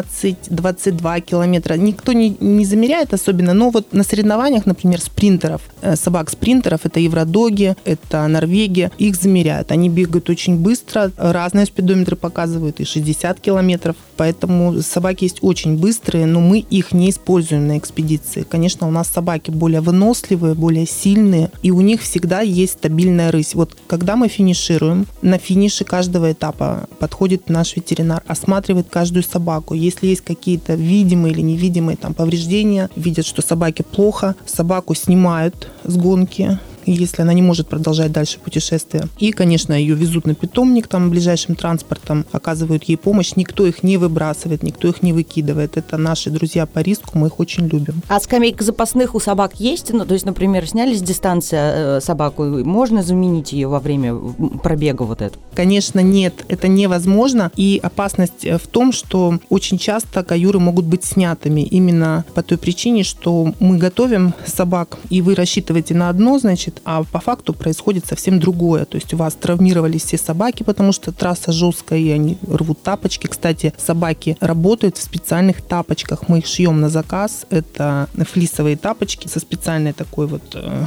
18-22 0.00 1.20
километра. 1.20 1.74
Никто 1.74 2.12
не, 2.12 2.36
не 2.40 2.64
замеряет 2.64 3.14
особенно, 3.14 3.54
но 3.54 3.70
вот 3.70 3.92
на 3.92 4.04
соревнованиях, 4.04 4.66
например, 4.66 5.00
спринтеров, 5.00 5.62
э, 5.82 5.96
собак-спринтеров, 5.96 6.80
это 6.84 7.00
Евродоги, 7.00 7.76
это 7.84 8.26
Норвегия, 8.26 8.90
их 8.98 9.16
замеряют. 9.16 9.72
Они 9.72 9.88
бегают 9.88 10.30
очень 10.30 10.56
быстро, 10.56 11.10
разные 11.16 11.66
спидометры 11.66 12.16
показывают, 12.16 12.80
и 12.80 12.84
60 12.84 13.40
километров, 13.40 13.96
поэтому 14.16 14.80
собаки 14.82 15.24
есть 15.24 15.38
очень 15.42 15.76
быстрые, 15.76 16.26
но 16.26 16.40
мы 16.40 16.58
их 16.58 16.92
не 16.92 17.10
используем 17.10 17.66
на 17.66 17.78
экспедиции. 17.78 18.42
Конечно, 18.48 18.88
у 18.88 18.90
нас 18.90 19.08
собаки 19.08 19.50
более 19.50 19.80
выносливые, 19.80 20.54
более 20.54 20.86
сильные, 20.86 21.50
и 21.62 21.70
у 21.70 21.80
них 21.80 22.02
всегда 22.02 22.40
есть 22.40 22.72
стабильная 22.74 23.30
рысь. 23.30 23.54
Вот 23.54 23.76
когда 23.86 24.16
мы 24.16 24.28
финишируем, 24.28 25.06
на 25.22 25.38
финише 25.38 25.84
каждого 25.84 26.32
этапа 26.32 26.88
подходит 26.98 27.48
наш 27.48 27.76
ветеринар, 27.76 28.22
осматривает 28.26 28.88
каждую 28.88 29.22
собаку. 29.22 29.74
Если 29.82 30.06
есть 30.06 30.20
какие-то 30.20 30.74
видимые 30.74 31.32
или 31.32 31.40
невидимые 31.40 31.96
там 31.96 32.14
повреждения, 32.14 32.88
видят, 32.94 33.26
что 33.26 33.42
собаке 33.42 33.82
плохо, 33.82 34.36
собаку 34.46 34.94
снимают 34.94 35.72
с 35.82 35.96
гонки, 35.96 36.60
если 36.86 37.22
она 37.22 37.32
не 37.32 37.42
может 37.42 37.68
продолжать 37.68 38.12
дальше 38.12 38.38
путешествие. 38.38 39.08
И, 39.18 39.32
конечно, 39.32 39.72
ее 39.72 39.94
везут 39.94 40.26
на 40.26 40.34
питомник 40.34 40.86
там 40.86 41.10
ближайшим 41.10 41.54
транспортом, 41.54 42.24
оказывают 42.32 42.84
ей 42.84 42.96
помощь. 42.96 43.32
Никто 43.36 43.66
их 43.66 43.82
не 43.82 43.96
выбрасывает, 43.96 44.62
никто 44.62 44.88
их 44.88 45.02
не 45.02 45.12
выкидывает. 45.12 45.76
Это 45.76 45.96
наши 45.96 46.30
друзья 46.30 46.66
по 46.66 46.80
риску, 46.80 47.18
мы 47.18 47.28
их 47.28 47.40
очень 47.40 47.66
любим. 47.66 48.02
А 48.08 48.20
скамейка 48.20 48.64
запасных 48.64 49.14
у 49.14 49.20
собак 49.20 49.54
есть? 49.58 49.92
Ну, 49.92 50.04
то 50.04 50.14
есть, 50.14 50.26
например, 50.26 50.66
сняли 50.66 50.94
с 50.94 51.02
дистанции 51.02 51.58
э, 51.58 52.00
собаку, 52.00 52.44
можно 52.44 53.02
заменить 53.02 53.52
ее 53.52 53.68
во 53.68 53.80
время 53.80 54.14
пробега 54.62 55.02
вот 55.02 55.22
это? 55.22 55.38
Конечно, 55.54 56.00
нет, 56.00 56.44
это 56.48 56.68
невозможно. 56.68 57.50
И 57.56 57.80
опасность 57.82 58.44
э, 58.44 58.58
в 58.58 58.66
том, 58.66 58.92
что 58.92 59.38
очень 59.48 59.78
часто 59.78 60.22
каюры 60.22 60.58
могут 60.58 60.86
быть 60.86 61.04
снятыми 61.04 61.62
именно 61.62 62.24
по 62.34 62.42
той 62.42 62.58
причине, 62.58 63.02
что 63.02 63.52
мы 63.58 63.78
готовим 63.78 64.34
собак, 64.46 64.98
и 65.10 65.22
вы 65.22 65.34
рассчитываете 65.34 65.94
на 65.94 66.08
одно, 66.08 66.38
значит, 66.38 66.71
значит, 66.72 66.82
а 66.84 67.04
по 67.04 67.20
факту 67.20 67.52
происходит 67.52 68.06
совсем 68.06 68.38
другое. 68.38 68.84
То 68.84 68.96
есть 68.96 69.12
у 69.14 69.16
вас 69.16 69.34
травмировались 69.34 70.04
все 70.04 70.18
собаки, 70.18 70.62
потому 70.62 70.92
что 70.92 71.12
трасса 71.12 71.52
жесткая, 71.52 71.98
и 71.98 72.10
они 72.10 72.38
рвут 72.46 72.82
тапочки. 72.82 73.26
Кстати, 73.26 73.72
собаки 73.78 74.36
работают 74.40 74.96
в 74.96 75.02
специальных 75.02 75.62
тапочках. 75.62 76.28
Мы 76.28 76.38
их 76.38 76.46
шьем 76.46 76.80
на 76.80 76.88
заказ. 76.88 77.46
Это 77.50 78.08
флисовые 78.32 78.76
тапочки 78.76 79.28
со 79.28 79.40
специальной 79.40 79.92
такой 79.92 80.26
вот 80.26 80.42
э, 80.54 80.86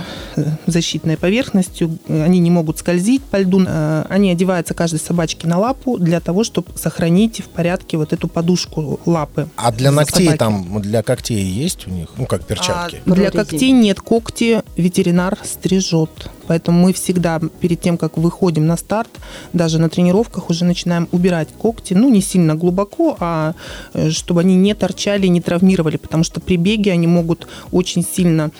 защитной 0.68 1.18
поверхностью. 1.18 1.98
Они 2.08 2.40
не 2.40 2.52
могут 2.52 2.80
скользить 2.80 3.24
по 3.24 3.38
льду. 3.38 3.64
Э, 3.66 4.06
они 4.10 4.32
одеваются 4.32 4.74
каждой 4.74 5.00
собачке 5.00 5.48
на 5.48 5.58
лапу 5.58 5.98
для 5.98 6.20
того, 6.20 6.44
чтобы 6.44 6.68
сохранить 6.78 7.42
в 7.42 7.50
порядке 7.50 7.98
вот 7.98 8.14
эту 8.14 8.28
подушку 8.28 9.00
лапы. 9.06 9.48
А 9.56 9.72
для 9.72 9.92
ногтей 9.92 10.26
собаки. 10.26 10.40
там, 10.40 10.82
для 10.82 11.04
когтей 11.04 11.44
есть 11.44 11.88
у 11.88 11.92
них? 11.92 12.10
Ну, 12.18 12.26
как 12.26 12.46
перчатки? 12.46 13.02
А 13.06 13.10
для 13.12 13.32
когтей 13.32 13.72
нет. 13.72 14.00
Когти 14.00 14.62
ветеринар 14.76 15.38
стрижет 15.44 15.75
Bijuto. 15.76 16.35
Поэтому 16.48 16.80
мы 16.80 16.94
всегда 16.94 17.40
перед 17.60 17.82
тем, 17.82 17.98
как 17.98 18.18
выходим 18.18 18.66
на 18.68 18.78
старт, 18.78 19.10
даже 19.54 19.80
на 19.80 19.90
тренировках 19.90 20.50
уже 20.50 20.66
начинаем 20.66 21.08
убирать 21.12 21.50
когти, 21.58 21.94
ну, 21.94 22.10
не 22.10 22.22
сильно 22.22 22.56
глубоко, 22.56 23.18
а 23.20 23.54
э, 23.94 24.10
чтобы 24.12 24.42
они 24.42 24.56
не 24.56 24.74
торчали, 24.74 25.28
не 25.28 25.42
травмировали, 25.42 25.98
потому 25.98 26.24
что 26.24 26.40
при 26.40 26.58
беге 26.58 26.92
они 26.92 27.08
могут 27.08 27.48
очень 27.72 28.04
сильно 28.04 28.52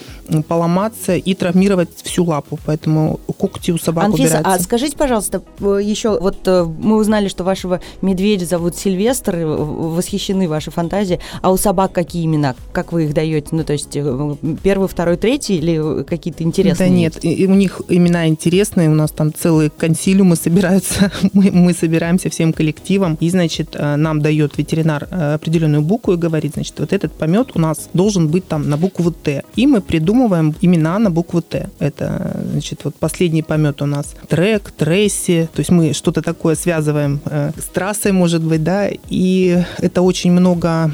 поломаться 0.48 1.16
и 1.16 1.34
травмировать 1.34 1.90
всю 2.02 2.24
лапу, 2.24 2.58
поэтому 2.64 3.20
когти 3.38 3.70
у 3.70 3.78
собак 3.78 4.04
Анфиса, 4.04 4.38
убираются. 4.38 4.54
а 4.54 4.58
скажите, 4.58 4.96
пожалуйста, 4.96 5.42
еще, 5.60 6.18
вот 6.18 6.36
э, 6.46 6.64
мы 6.64 6.96
узнали, 6.96 7.28
что 7.28 7.44
вашего 7.44 7.80
медведя 8.02 8.46
зовут 8.46 8.76
Сильвестр, 8.76 9.36
восхищены 9.36 10.48
вашей 10.48 10.72
фантазией, 10.72 11.20
а 11.42 11.50
у 11.50 11.56
собак 11.56 11.92
какие 11.92 12.24
имена? 12.24 12.54
Как 12.72 12.92
вы 12.92 13.04
их 13.04 13.14
даете? 13.14 13.48
Ну, 13.52 13.64
то 13.64 13.72
есть 13.72 13.94
э, 13.94 14.36
первый, 14.62 14.88
второй, 14.88 15.16
третий 15.16 15.56
или 15.56 16.02
какие-то 16.04 16.42
интересные? 16.42 16.88
Да 16.88 16.94
нет, 16.94 17.24
у 17.24 17.54
них 17.54 17.75
них 17.76 17.82
имена 17.88 18.28
интересные, 18.28 18.88
у 18.88 18.94
нас 18.94 19.10
там 19.10 19.32
целые 19.32 19.70
консилиумы 19.70 20.36
собираются, 20.36 21.10
мы, 21.32 21.50
мы 21.50 21.72
собираемся 21.72 22.30
всем 22.30 22.52
коллективом, 22.52 23.16
и, 23.20 23.30
значит, 23.30 23.70
э, 23.74 23.96
нам 23.96 24.20
дает 24.20 24.58
ветеринар 24.58 25.08
э, 25.10 25.34
определенную 25.34 25.82
букву 25.82 26.14
и 26.14 26.16
говорит, 26.16 26.54
значит, 26.54 26.78
вот 26.78 26.92
этот 26.92 27.12
помет 27.12 27.50
у 27.54 27.58
нас 27.58 27.88
должен 27.94 28.28
быть 28.28 28.48
там 28.48 28.68
на 28.68 28.76
букву 28.76 29.10
Т. 29.10 29.42
И 29.56 29.66
мы 29.66 29.80
придумываем 29.80 30.54
имена 30.60 30.98
на 30.98 31.10
букву 31.10 31.42
Т. 31.42 31.70
Это, 31.78 32.40
значит, 32.50 32.80
вот 32.84 32.94
последний 32.96 33.42
помет 33.42 33.82
у 33.82 33.86
нас 33.86 34.14
трек, 34.28 34.70
тресси, 34.70 35.48
то 35.54 35.60
есть 35.60 35.70
мы 35.70 35.92
что-то 35.92 36.22
такое 36.22 36.54
связываем 36.54 37.20
э, 37.24 37.52
с 37.58 37.64
трассой, 37.64 38.12
может 38.12 38.42
быть, 38.42 38.62
да, 38.62 38.88
и 39.10 39.62
это 39.78 40.02
очень 40.02 40.32
много 40.32 40.90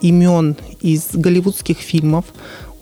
имен 0.00 0.56
из 0.80 1.08
голливудских 1.12 1.78
фильмов. 1.78 2.24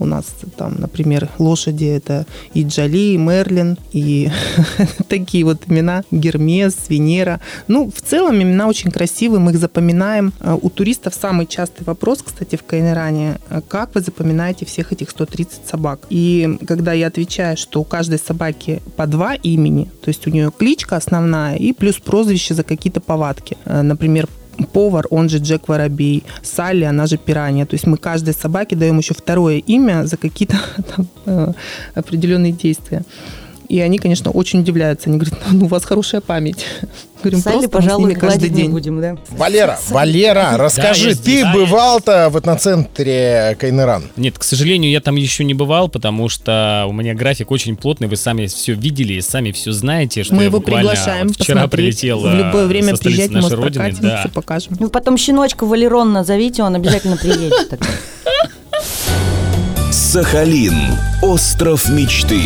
У 0.00 0.06
нас 0.06 0.24
там, 0.56 0.76
например, 0.78 1.28
лошади 1.38 1.84
это 1.84 2.26
и 2.54 2.64
Джоли, 2.64 3.12
и 3.12 3.16
Мерлин, 3.18 3.78
и 3.92 4.30
такие 5.08 5.44
вот 5.44 5.62
имена 5.66 6.02
Гермес, 6.10 6.74
Венера. 6.88 7.40
Ну, 7.68 7.92
в 7.94 8.00
целом 8.00 8.42
имена 8.42 8.66
очень 8.66 8.90
красивые, 8.90 9.40
мы 9.40 9.52
их 9.52 9.58
запоминаем. 9.58 10.32
А 10.40 10.56
у 10.56 10.70
туристов 10.70 11.14
самый 11.14 11.46
частый 11.46 11.84
вопрос, 11.84 12.22
кстати, 12.22 12.56
в 12.56 12.64
Кайнеране, 12.64 13.38
как 13.68 13.94
вы 13.94 14.00
запоминаете 14.00 14.64
всех 14.64 14.92
этих 14.92 15.10
130 15.10 15.66
собак? 15.66 16.00
И 16.08 16.58
когда 16.66 16.94
я 16.94 17.08
отвечаю, 17.08 17.58
что 17.58 17.80
у 17.80 17.84
каждой 17.84 18.18
собаки 18.18 18.80
по 18.96 19.06
два 19.06 19.34
имени, 19.34 19.90
то 20.02 20.08
есть 20.08 20.26
у 20.26 20.30
нее 20.30 20.50
кличка 20.56 20.96
основная 20.96 21.56
и 21.56 21.72
плюс 21.72 21.96
прозвище 21.96 22.54
за 22.54 22.64
какие-то 22.64 23.00
повадки. 23.00 23.58
Э, 23.66 23.82
например, 23.82 24.28
повар, 24.64 25.06
он 25.10 25.28
же 25.28 25.38
Джек 25.38 25.68
Воробей, 25.68 26.24
Салли, 26.42 26.84
она 26.84 27.06
же 27.06 27.16
Пиранья. 27.16 27.66
То 27.66 27.74
есть 27.74 27.86
мы 27.86 27.96
каждой 27.96 28.34
собаке 28.34 28.76
даем 28.76 28.98
еще 28.98 29.14
второе 29.14 29.58
имя 29.58 30.04
за 30.06 30.16
какие-то 30.16 30.56
э, 31.26 31.52
определенные 31.94 32.52
действия. 32.52 33.02
И 33.70 33.78
они, 33.78 33.98
конечно, 33.98 34.32
очень 34.32 34.60
удивляются. 34.60 35.08
Они 35.08 35.16
говорят, 35.16 35.38
ну, 35.52 35.66
у 35.66 35.68
вас 35.68 35.84
хорошая 35.84 36.20
память. 36.20 36.66
Говорим, 37.22 37.40
Салли, 37.40 37.66
пожалуй, 37.66 38.14
каждый 38.14 38.48
день. 38.48 38.70
Будем, 38.70 39.00
да? 39.00 39.16
Валера, 39.28 39.78
Валера, 39.90 40.56
расскажи, 40.56 41.14
да, 41.14 41.22
ты 41.22 41.46
бывал-то 41.52 42.30
в 42.30 42.36
этноцентре 42.38 43.56
Кайнеран? 43.60 44.04
Нет, 44.16 44.38
к 44.38 44.42
сожалению, 44.42 44.90
я 44.90 45.00
там 45.00 45.14
еще 45.16 45.44
не 45.44 45.52
бывал, 45.52 45.88
потому 45.88 46.28
что 46.30 46.86
у 46.88 46.92
меня 46.92 47.14
график 47.14 47.50
очень 47.50 47.76
плотный, 47.76 48.08
вы 48.08 48.16
сами 48.16 48.46
все 48.46 48.72
видели 48.72 49.12
и 49.12 49.20
сами 49.20 49.52
все 49.52 49.70
знаете, 49.70 50.24
что 50.24 50.34
Мы 50.34 50.44
его 50.44 50.60
приглашаем 50.60 51.28
вчера 51.28 51.68
прилетел 51.68 52.20
В 52.20 52.34
любое 52.34 52.66
время 52.66 52.96
приезжать, 52.96 53.30
нашей 53.30 53.54
родины, 53.54 53.94
да. 54.00 54.20
все 54.20 54.30
покажем. 54.30 54.76
Ну, 54.80 54.88
потом 54.88 55.16
щеночка 55.16 55.64
Валерон 55.64 56.12
назовите, 56.12 56.62
он 56.62 56.74
обязательно 56.74 57.18
приедет. 57.18 57.78
Сахалин. 59.92 60.74
Остров 61.22 61.88
мечты. 61.90 62.40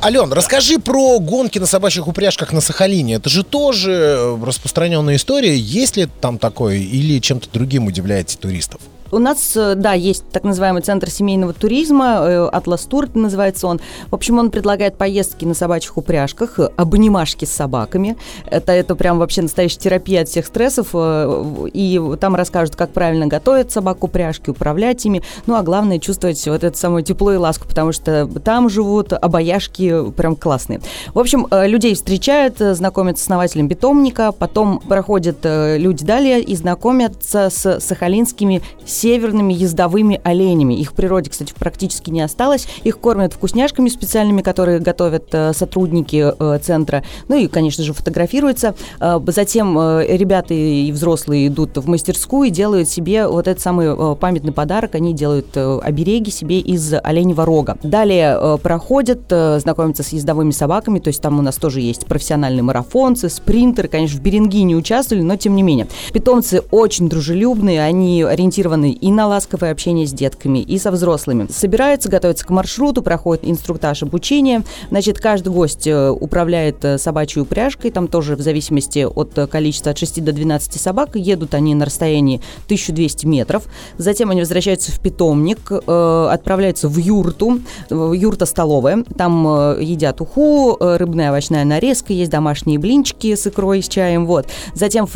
Ален, 0.00 0.32
расскажи 0.32 0.78
про 0.78 1.18
гонки 1.18 1.58
на 1.58 1.66
собачьих 1.66 2.06
упряжках 2.06 2.52
на 2.52 2.60
Сахалине. 2.60 3.14
Это 3.14 3.28
же 3.28 3.42
тоже 3.42 4.38
распространенная 4.40 5.16
история. 5.16 5.56
Есть 5.56 5.96
ли 5.96 6.06
там 6.20 6.38
такое 6.38 6.76
или 6.76 7.18
чем-то 7.18 7.48
другим 7.52 7.86
удивляете 7.86 8.38
туристов? 8.38 8.80
У 9.10 9.18
нас, 9.18 9.56
э, 9.56 9.74
да, 9.74 9.94
есть 9.94 10.24
так 10.30 10.44
называемый 10.44 10.82
центр 10.82 11.08
семейного 11.08 11.54
туризма, 11.54 12.18
э, 12.20 12.48
Атлас 12.52 12.84
Тур 12.84 13.08
называется 13.14 13.66
он. 13.66 13.80
В 14.10 14.14
общем, 14.14 14.38
он 14.38 14.50
предлагает 14.50 14.96
поездки 14.96 15.46
на 15.46 15.54
собачьих 15.54 15.96
упряжках, 15.96 16.58
э, 16.58 16.68
обнимашки 16.76 17.46
с 17.46 17.50
собаками. 17.50 18.18
Это, 18.50 18.72
это 18.72 18.94
прям 18.94 19.18
вообще 19.18 19.42
настоящая 19.42 19.78
терапия 19.78 20.22
от 20.22 20.28
всех 20.28 20.46
стрессов. 20.46 20.88
И 20.94 22.00
там 22.20 22.34
расскажут, 22.34 22.76
как 22.76 22.90
правильно 22.90 23.26
готовить 23.26 23.72
собаку 23.72 24.06
упряжки, 24.06 24.50
управлять 24.50 25.04
ими. 25.06 25.22
Ну, 25.46 25.54
а 25.54 25.62
главное, 25.62 25.98
чувствовать 25.98 26.46
вот 26.46 26.62
это 26.62 26.76
самое 26.76 27.04
тепло 27.04 27.32
и 27.32 27.36
ласку, 27.36 27.66
потому 27.66 27.92
что 27.92 28.26
там 28.44 28.68
живут 28.68 29.12
обаяшки 29.12 30.10
прям 30.12 30.36
классные. 30.36 30.80
В 31.14 31.18
общем, 31.18 31.46
людей 31.50 31.94
встречают, 31.94 32.58
знакомят 32.58 33.18
с 33.18 33.22
основателем 33.22 33.68
питомника, 33.68 34.32
потом 34.32 34.80
проходят 34.80 35.38
люди 35.44 36.04
далее 36.04 36.42
и 36.42 36.54
знакомятся 36.54 37.48
с 37.50 37.80
сахалинскими 37.80 38.62
северными 38.98 39.52
ездовыми 39.52 40.20
оленями. 40.24 40.74
Их 40.74 40.90
в 40.90 40.94
природе, 40.94 41.30
кстати, 41.30 41.54
практически 41.56 42.10
не 42.10 42.20
осталось. 42.20 42.66
Их 42.84 42.98
кормят 42.98 43.32
вкусняшками 43.32 43.88
специальными, 43.88 44.42
которые 44.42 44.80
готовят 44.80 45.28
э, 45.32 45.52
сотрудники 45.52 46.32
э, 46.38 46.58
центра. 46.60 47.04
Ну 47.28 47.36
и, 47.36 47.46
конечно 47.46 47.84
же, 47.84 47.92
фотографируются. 47.92 48.74
Э, 49.00 49.20
затем 49.26 49.76
ребята 49.78 50.54
и 50.54 50.90
взрослые 50.92 51.48
идут 51.48 51.76
в 51.76 51.88
мастерскую 51.88 52.48
и 52.48 52.50
делают 52.50 52.88
себе 52.88 53.26
вот 53.26 53.46
этот 53.46 53.62
самый 53.62 54.16
памятный 54.16 54.52
подарок. 54.52 54.94
Они 54.94 55.14
делают 55.14 55.56
обереги 55.56 56.30
себе 56.30 56.58
из 56.60 56.92
оленевого 57.02 57.44
рога. 57.44 57.76
Далее 57.82 58.58
проходят, 58.62 59.20
знакомятся 59.28 60.02
с 60.02 60.08
ездовыми 60.08 60.50
собаками. 60.50 60.98
То 60.98 61.08
есть 61.08 61.22
там 61.22 61.38
у 61.38 61.42
нас 61.42 61.56
тоже 61.56 61.80
есть 61.80 62.06
профессиональные 62.06 62.62
марафонцы, 62.62 63.28
спринтеры. 63.28 63.88
Конечно, 63.88 64.18
в 64.18 64.22
Беринги 64.22 64.62
не 64.62 64.74
участвовали, 64.74 65.22
но 65.22 65.36
тем 65.36 65.54
не 65.54 65.62
менее. 65.62 65.86
Питомцы 66.12 66.62
очень 66.70 67.08
дружелюбные, 67.08 67.82
они 67.82 68.22
ориентированы 68.22 68.87
нацелены 68.88 68.92
и 68.92 69.10
на 69.10 69.26
ласковое 69.26 69.72
общение 69.72 70.06
с 70.06 70.12
детками, 70.12 70.60
и 70.60 70.78
со 70.78 70.90
взрослыми. 70.90 71.46
Собираются, 71.50 72.08
готовятся 72.08 72.46
к 72.46 72.50
маршруту, 72.50 73.02
проходит 73.02 73.44
инструктаж 73.44 74.02
обучения. 74.02 74.62
Значит, 74.90 75.18
каждый 75.18 75.52
гость 75.52 75.86
э, 75.86 76.10
управляет 76.10 76.84
э, 76.84 76.98
собачьей 76.98 77.42
упряжкой, 77.42 77.90
там 77.90 78.08
тоже 78.08 78.36
в 78.36 78.40
зависимости 78.40 79.06
от 79.06 79.36
э, 79.38 79.46
количества 79.46 79.92
от 79.92 79.98
6 79.98 80.24
до 80.24 80.32
12 80.32 80.80
собак. 80.80 81.16
Едут 81.16 81.54
они 81.54 81.74
на 81.74 81.84
расстоянии 81.84 82.40
1200 82.66 83.26
метров. 83.26 83.64
Затем 83.98 84.30
они 84.30 84.40
возвращаются 84.40 84.92
в 84.92 85.00
питомник, 85.00 85.70
отправляются 85.70 86.88
в 86.88 86.96
юрту, 86.96 87.60
юрта 87.90 88.46
столовая. 88.46 89.04
Там 89.16 89.46
едят 89.80 90.20
уху, 90.20 90.76
рыбная 90.80 91.30
овощная 91.30 91.64
нарезка, 91.64 92.12
есть 92.12 92.30
домашние 92.30 92.78
блинчики 92.78 93.34
с 93.34 93.46
икрой, 93.46 93.82
с 93.82 93.88
чаем. 93.88 94.26
Вот. 94.26 94.46
Затем 94.74 95.06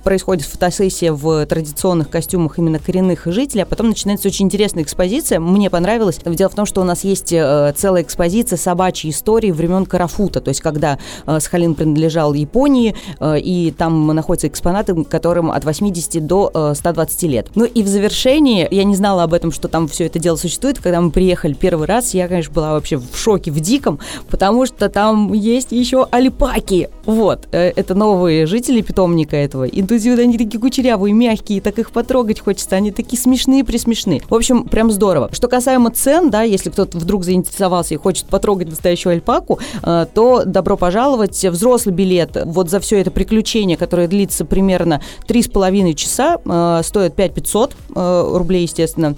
происходит 0.00 0.44
фотосессия 0.44 1.12
в 1.12 1.46
традиционных 1.46 2.10
костюмах 2.10 2.58
именно 2.58 2.78
коренных 2.78 3.26
жителей, 3.26 3.62
а 3.62 3.66
потом 3.66 3.88
начинается 3.88 4.28
очень 4.28 4.46
интересная 4.46 4.82
экспозиция. 4.82 5.40
Мне 5.40 5.70
понравилось. 5.70 6.18
Дело 6.24 6.50
в 6.50 6.54
том, 6.54 6.66
что 6.66 6.80
у 6.80 6.84
нас 6.84 7.04
есть 7.04 7.32
э, 7.32 7.72
целая 7.76 8.02
экспозиция 8.02 8.56
собачьей 8.56 9.10
истории 9.12 9.50
времен 9.50 9.86
Карафута, 9.86 10.40
то 10.40 10.48
есть 10.48 10.60
когда 10.60 10.98
э, 11.26 11.40
Сахалин 11.40 11.74
принадлежал 11.74 12.34
Японии, 12.34 12.94
э, 13.18 13.38
и 13.38 13.70
там 13.70 14.06
находятся 14.08 14.48
экспонаты, 14.48 15.04
которым 15.04 15.50
от 15.50 15.64
80 15.64 16.26
до 16.26 16.74
120 16.74 17.22
лет. 17.24 17.48
Ну 17.54 17.64
и 17.64 17.82
в 17.82 17.88
завершении, 17.88 18.66
я 18.70 18.84
не 18.84 18.94
знала 18.94 19.24
об 19.24 19.34
этом, 19.34 19.52
что 19.52 19.68
там 19.68 19.88
все 19.88 20.06
это 20.06 20.18
дело 20.18 20.36
существует, 20.36 20.78
когда 20.78 21.00
мы 21.00 21.10
приехали 21.10 21.54
первый 21.54 21.86
раз, 21.86 22.14
я, 22.14 22.28
конечно, 22.28 22.52
была 22.52 22.72
вообще 22.72 22.96
в 22.98 23.16
шоке, 23.16 23.50
в 23.50 23.60
диком, 23.60 23.98
потому 24.28 24.66
что 24.66 24.88
там 24.88 25.32
есть 25.32 25.72
еще 25.72 26.06
альпаки. 26.10 26.88
Вот, 27.04 27.48
это 27.52 27.94
новые 27.94 28.46
жители 28.46 28.80
питомника 28.80 29.36
этого. 29.36 29.64
Интуитивно 29.90 30.22
они 30.22 30.38
такие 30.38 30.60
кучерявые, 30.60 31.12
мягкие, 31.12 31.60
так 31.60 31.76
их 31.80 31.90
потрогать 31.90 32.38
хочется 32.38 32.76
они 32.76 32.92
такие 32.92 33.20
смешные, 33.20 33.64
присмешные. 33.64 34.22
В 34.30 34.34
общем, 34.36 34.62
прям 34.68 34.92
здорово. 34.92 35.30
Что 35.32 35.48
касаемо 35.48 35.90
цен, 35.90 36.30
да, 36.30 36.42
если 36.42 36.70
кто-то 36.70 36.96
вдруг 36.96 37.24
заинтересовался 37.24 37.94
и 37.94 37.96
хочет 37.96 38.26
потрогать 38.26 38.68
настоящую 38.68 39.14
альпаку, 39.14 39.58
э, 39.82 40.06
то 40.14 40.44
добро 40.44 40.76
пожаловать. 40.76 41.44
Взрослый 41.44 41.92
билет 41.92 42.40
вот 42.44 42.70
за 42.70 42.78
все 42.78 43.00
это 43.00 43.10
приключение, 43.10 43.76
которое 43.76 44.06
длится 44.06 44.44
примерно 44.44 45.02
3,5 45.26 45.94
часа, 45.94 46.38
э, 46.44 46.82
стоит 46.84 47.16
5 47.16 47.34
500 47.34 47.74
э, 47.96 48.30
рублей, 48.34 48.62
естественно. 48.62 49.16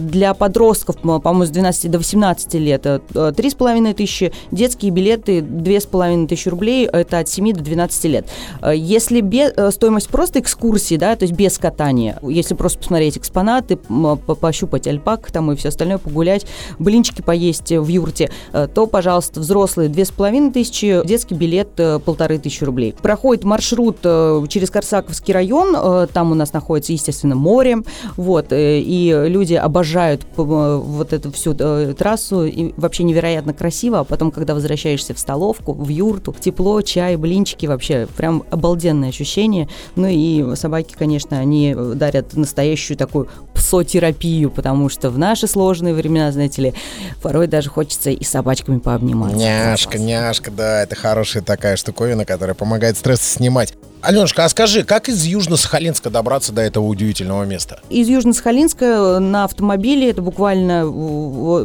Для 0.00 0.34
подростков, 0.34 0.98
по-моему, 0.98 1.46
с 1.46 1.48
12 1.48 1.90
до 1.90 1.96
18 1.96 2.54
лет 2.54 2.84
3,5 2.84 3.94
тысячи. 3.94 4.34
Детские 4.50 4.90
билеты 4.90 5.40
2,5 5.40 6.26
тысячи 6.26 6.50
рублей, 6.50 6.84
это 6.84 7.20
от 7.20 7.28
7 7.30 7.54
до 7.54 7.64
12 7.64 8.04
лет. 8.04 8.26
Если 8.74 9.22
без, 9.22 9.52
стоимость 9.72 10.09
просто 10.10 10.40
экскурсии, 10.40 10.96
да, 10.96 11.16
то 11.16 11.24
есть 11.24 11.34
без 11.34 11.58
катания, 11.58 12.18
если 12.22 12.54
просто 12.54 12.78
посмотреть 12.78 13.18
экспонаты, 13.18 13.76
пощупать 13.76 14.86
альпак 14.86 15.30
там 15.30 15.52
и 15.52 15.56
все 15.56 15.68
остальное, 15.68 15.98
погулять, 15.98 16.46
блинчики 16.78 17.22
поесть 17.22 17.70
в 17.70 17.86
юрте, 17.86 18.30
э, 18.52 18.68
то, 18.72 18.86
пожалуйста, 18.86 19.40
взрослые 19.40 19.88
две 19.88 20.04
с 20.04 20.10
половиной 20.10 20.52
тысячи, 20.52 21.00
детский 21.06 21.34
билет 21.34 21.68
э, 21.78 21.98
полторы 21.98 22.38
тысячи 22.38 22.64
рублей. 22.64 22.94
Проходит 23.00 23.44
маршрут 23.44 23.98
э, 24.04 24.44
через 24.48 24.70
Корсаковский 24.70 25.32
район, 25.34 26.08
там 26.12 26.32
у 26.32 26.34
нас 26.34 26.52
находится, 26.52 26.92
естественно, 26.92 27.34
море, 27.34 27.78
вот, 28.16 28.46
и 28.50 29.24
люди 29.26 29.54
обожают 29.54 30.22
вот 30.36 31.12
эту 31.12 31.32
всю 31.32 31.54
трассу, 31.54 32.44
и 32.44 32.72
вообще 32.76 33.04
невероятно 33.04 33.52
красиво, 33.54 34.00
а 34.00 34.04
потом, 34.04 34.30
когда 34.30 34.54
возвращаешься 34.54 35.14
в 35.14 35.18
столовку, 35.18 35.72
в 35.72 35.88
юрту, 35.88 36.34
тепло, 36.38 36.80
чай, 36.82 37.16
блинчики, 37.16 37.66
вообще 37.66 38.08
прям 38.16 38.44
обалденное 38.50 39.10
ощущение. 39.10 39.68
Ну 40.00 40.08
и 40.08 40.56
собаки, 40.56 40.94
конечно, 40.98 41.38
они 41.38 41.76
дарят 41.76 42.34
настоящую 42.34 42.96
такую 42.96 43.28
псотерапию, 43.54 44.50
потому 44.50 44.88
что 44.88 45.10
в 45.10 45.18
наши 45.18 45.46
сложные 45.46 45.92
времена, 45.92 46.32
знаете 46.32 46.62
ли, 46.62 46.74
порой 47.20 47.46
даже 47.48 47.68
хочется 47.68 48.08
и 48.08 48.24
собачками 48.24 48.78
пообниматься. 48.78 49.36
Няшка, 49.36 49.98
няшка, 49.98 50.50
да, 50.50 50.82
это 50.82 50.96
хорошая 50.96 51.42
такая 51.42 51.76
штуковина, 51.76 52.24
которая 52.24 52.54
помогает 52.54 52.96
стресс 52.96 53.20
снимать. 53.20 53.74
Аленушка, 54.02 54.46
а 54.46 54.48
скажи, 54.48 54.82
как 54.82 55.10
из 55.10 55.26
Южно-Сахалинска 55.26 56.08
добраться 56.08 56.52
до 56.52 56.62
этого 56.62 56.86
удивительного 56.86 57.44
места? 57.44 57.80
Из 57.90 58.08
Южно-Сахалинска 58.08 59.18
на 59.18 59.44
автомобиле, 59.44 60.08
это 60.10 60.22
буквально 60.22 60.84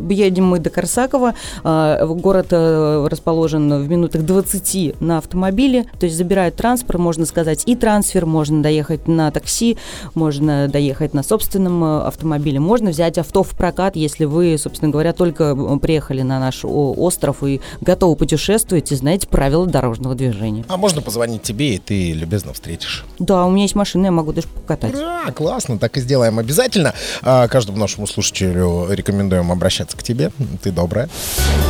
едем 0.09 0.47
мы 0.47 0.59
до 0.59 0.69
Корсакова, 0.69 1.33
а, 1.63 2.05
город 2.05 2.47
э, 2.51 3.07
расположен 3.09 3.81
в 3.81 3.89
минутах 3.89 4.23
20 4.23 4.99
на 4.99 5.19
автомобиле, 5.19 5.85
то 5.97 6.07
есть 6.07 6.17
забирают 6.17 6.57
транспорт, 6.57 6.99
можно 6.99 7.25
сказать, 7.25 7.63
и 7.65 7.75
трансфер, 7.75 8.24
можно 8.25 8.61
доехать 8.61 9.07
на 9.07 9.31
такси, 9.31 9.77
можно 10.13 10.67
доехать 10.67 11.13
на 11.13 11.23
собственном 11.23 11.83
э, 11.83 12.01
автомобиле, 12.03 12.59
можно 12.59 12.89
взять 12.89 13.17
авто 13.17 13.43
в 13.43 13.49
прокат, 13.49 13.95
если 13.95 14.25
вы, 14.25 14.57
собственно 14.57 14.91
говоря, 14.91 15.13
только 15.13 15.55
э, 15.57 15.77
приехали 15.79 16.21
на 16.21 16.39
наш 16.39 16.61
остров 16.63 17.43
и 17.43 17.61
готовы 17.81 18.15
путешествовать 18.15 18.91
и 18.91 18.95
знаете 18.95 19.27
правила 19.27 19.65
дорожного 19.65 20.15
движения. 20.15 20.65
А 20.67 20.77
можно 20.77 21.01
позвонить 21.01 21.41
тебе, 21.41 21.75
и 21.75 21.77
ты 21.77 22.13
любезно 22.13 22.53
встретишь. 22.53 23.05
Да, 23.19 23.45
у 23.45 23.51
меня 23.51 23.63
есть 23.63 23.75
машина, 23.75 24.05
я 24.05 24.11
могу 24.11 24.33
даже 24.33 24.47
покатать. 24.47 24.93
Ура, 24.93 25.31
классно, 25.31 25.77
так 25.77 25.97
и 25.97 26.01
сделаем 26.01 26.39
обязательно. 26.39 26.93
А, 27.21 27.47
каждому 27.47 27.77
нашему 27.77 28.07
слушателю 28.07 28.87
рекомендуем 28.89 29.51
обращаться 29.51 29.97
к 29.97 30.03
тебе. 30.03 30.31
Ты 30.61 30.71
добрая. 30.71 31.09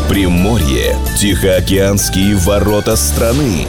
Приморье. 0.10 0.96
Тихоокеанские 1.20 2.36
ворота 2.36 2.96
страны. 2.96 3.68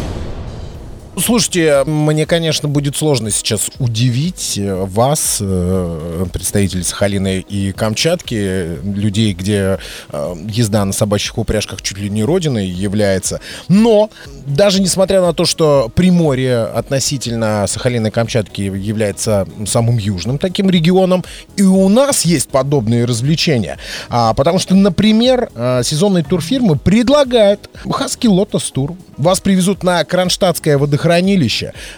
Слушайте, 1.19 1.83
мне, 1.87 2.27
конечно, 2.27 2.69
будет 2.69 2.95
сложно 2.95 3.31
сейчас 3.31 3.71
удивить 3.79 4.59
э, 4.59 4.75
вас, 4.75 5.39
э, 5.41 6.27
представителей 6.31 6.83
Сахалина 6.83 7.39
и 7.39 7.73
Камчатки, 7.73 8.79
людей, 8.85 9.33
где 9.33 9.79
э, 10.11 10.35
езда 10.47 10.85
на 10.85 10.93
собачьих 10.93 11.39
упряжках 11.39 11.81
чуть 11.81 11.97
ли 11.97 12.11
не 12.11 12.23
родиной 12.23 12.67
является. 12.67 13.41
Но 13.69 14.11
даже 14.47 14.83
несмотря 14.83 15.23
на 15.23 15.33
то, 15.33 15.47
что 15.47 15.91
Приморье 15.95 16.65
относительно 16.65 17.65
Сахалина 17.67 18.09
и 18.09 18.11
Камчатки 18.11 18.61
является 18.61 19.49
самым 19.67 19.97
южным 19.97 20.37
таким 20.37 20.69
регионом, 20.69 21.25
и 21.57 21.63
у 21.63 21.89
нас 21.89 22.27
есть 22.27 22.51
подобные 22.51 23.07
развлечения. 23.07 23.79
А, 24.11 24.35
потому 24.35 24.59
что, 24.59 24.75
например, 24.75 25.49
сезонные 25.83 26.25
турфирмы 26.25 26.77
предлагают 26.77 27.71
Хаски 27.91 28.27
Лотос 28.27 28.71
Тур. 28.71 28.95
Вас 29.17 29.41
привезут 29.41 29.83
на 29.83 30.05
Кронштадтское 30.05 30.77
водохранилище. 30.77 31.06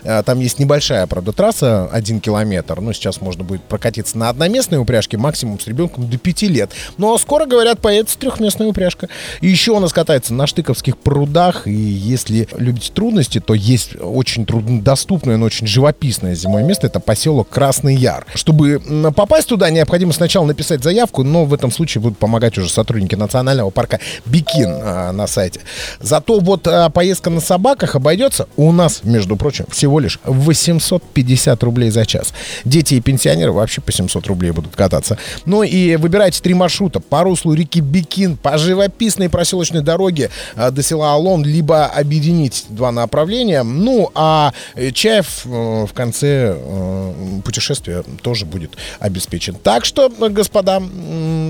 Э, 0.05 0.23
Там 0.25 0.41
есть 0.41 0.59
небольшая, 0.59 1.07
правда, 1.07 1.33
трасса, 1.33 1.89
один 1.93 2.21
километр. 2.21 2.81
Ну, 2.81 2.93
сейчас 2.93 3.21
можно 3.21 3.45
будет 3.45 3.63
прокатиться 3.63 4.19
на 4.19 4.29
одноместной 4.29 4.79
упряжке, 4.79 5.17
максимум 5.17 5.61
с 5.61 5.67
ребенком 5.67 6.09
до 6.09 6.19
пяти 6.19 6.49
лет. 6.49 6.71
Но 6.97 7.17
скоро, 7.19 7.47
говорят, 7.47 7.81
появится 7.81 8.19
трехместная 8.19 8.69
упряжка. 8.69 9.09
И 9.41 9.49
еще 9.49 9.73
у 9.73 9.81
нас 9.81 9.93
катается 9.93 10.35
на 10.35 10.47
Штыковских 10.47 10.97
прудах. 10.99 11.67
И 11.67 11.73
если 11.73 12.49
любите 12.57 12.93
трудности, 12.93 13.41
то 13.41 13.55
есть 13.55 13.93
очень 14.01 14.47
труднодоступное, 14.47 15.37
но 15.37 15.47
очень 15.47 15.67
живописное 15.67 16.35
зимой 16.35 16.63
место. 16.63 16.87
Это 16.87 17.01
поселок 17.01 17.49
Красный 17.49 17.95
Яр. 17.95 18.27
Чтобы 18.35 18.81
попасть 19.15 19.49
туда, 19.49 19.71
необходимо 19.71 20.13
сначала 20.13 20.47
написать 20.47 20.83
заявку, 20.83 21.23
но 21.23 21.45
в 21.45 21.55
этом 21.55 21.71
случае 21.71 22.03
будут 22.03 22.19
помогать 22.19 22.57
уже 22.59 22.69
сотрудники 22.69 23.15
национального 23.15 23.71
парка 23.71 24.01
Бикин 24.27 24.71
а, 24.71 25.13
на 25.13 25.27
сайте. 25.27 25.61
Зато 26.01 26.39
вот 26.41 26.67
а, 26.67 26.91
поездка 26.91 27.31
на 27.31 27.41
собаках 27.41 27.95
обойдется 27.95 28.49
у 28.57 28.73
нас, 28.73 28.98
между 29.05 29.37
прочим, 29.37 29.67
всего 29.71 30.01
лишь 30.01 30.19
850 30.25 31.63
рублей 31.63 31.91
за 31.91 32.07
час. 32.07 32.33
Дети 32.65 32.95
и 32.95 33.01
пенсионеры 33.01 33.53
вообще 33.53 33.81
по 33.81 33.93
700 33.93 34.27
рублей 34.27 34.51
будут 34.51 34.77
кататься. 34.77 35.19
Ну 35.45 35.63
и 35.63 35.97
выбирайте 35.97 36.43
три 36.43 36.55
маршрута. 36.55 37.01
По 37.01 37.23
руслу 37.23 37.55
реки 37.55 37.81
Бикин, 37.81 38.37
по 38.37 38.59
живописной 38.59 39.29
проселочной 39.29 39.83
дороге 39.83 40.31
а, 40.57 40.71
до 40.71 40.83
села 40.83 41.15
Алон, 41.15 41.45
либо 41.45 41.87
объединить 41.87 42.67
два 42.69 42.93
направления. 42.93 43.63
Ну, 43.63 44.11
а 44.15 44.53
э, 44.75 44.91
Чаев 44.91 45.43
э, 45.45 45.87
в 45.87 45.93
конце 45.93 46.57
э, 46.57 47.41
путешествия 47.45 48.05
тоже 48.23 48.47
будет 48.47 48.77
обеспечен. 48.99 49.55
Так 49.55 49.85
что, 49.85 50.11
э, 50.21 50.29
господа, 50.29 50.83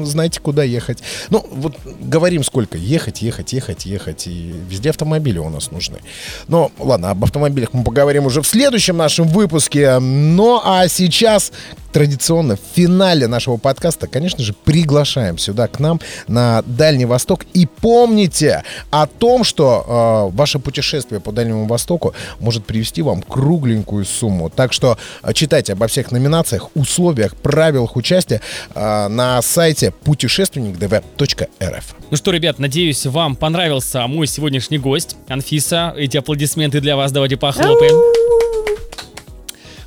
знаете, 0.05 0.41
куда 0.41 0.63
ехать. 0.63 0.99
Ну, 1.31 1.45
вот 1.51 1.77
говорим 2.01 2.45
сколько. 2.45 2.79
Ехать, 2.79 3.23
ехать, 3.23 3.53
ехать, 3.53 3.87
ехать. 3.87 4.27
И 4.27 4.55
везде 4.69 4.91
автомобили 4.91 5.39
у 5.39 5.49
нас 5.49 5.71
нужны. 5.71 5.99
Но, 6.47 6.71
ладно, 6.79 7.11
об 7.11 7.25
автомобилях 7.25 7.38
мы 7.39 7.85
поговорим 7.85 8.27
уже 8.27 8.43
в 8.43 8.47
следующем 8.47 8.97
нашем 8.97 9.29
выпуске. 9.29 9.99
Ну, 9.99 10.61
а 10.63 10.89
сейчас 10.89 11.53
традиционно 11.93 12.57
в 12.57 12.61
финале 12.75 13.27
нашего 13.27 13.57
подкаста, 13.57 14.07
конечно 14.07 14.43
же, 14.43 14.53
приглашаем 14.53 15.39
сюда 15.39 15.69
к 15.69 15.81
нам 15.81 16.01
на 16.27 16.63
Дальний 16.67 17.07
Восток. 17.07 17.45
И 17.55 17.67
помните 17.67 18.63
о 18.91 19.07
том, 19.07 19.45
что 19.45 20.31
э, 20.33 20.37
ваше 20.37 20.59
путешествие 20.59 21.21
по 21.21 21.33
Дальнему 21.33 21.67
Востоку 21.67 22.15
может 22.41 22.65
привести 22.65 23.03
вам 23.03 23.23
кругленькую 23.23 24.05
сумму. 24.05 24.51
Так 24.51 24.73
что 24.73 24.99
э, 25.23 25.33
читайте 25.33 25.73
обо 25.73 25.87
всех 25.87 26.11
номинациях, 26.11 26.71
условиях, 26.75 27.37
правилах 27.37 27.97
участия 27.97 28.41
э, 28.75 29.09
на 29.09 29.41
сайте 29.43 29.91
путешественникдв.рф. 29.91 31.95
Ну 32.11 32.17
что, 32.17 32.31
ребят, 32.31 32.59
надеюсь, 32.59 33.07
вам 33.07 33.37
понравился 33.37 34.07
мой 34.07 34.27
сегодняшний 34.27 34.79
гость, 34.79 35.17
Анфиса. 35.29 35.95
Эти 35.97 36.17
аплодисменты 36.17 36.81
для 36.81 36.97
вас, 36.97 37.13
давайте 37.13 37.37
похлопаем. 37.37 38.48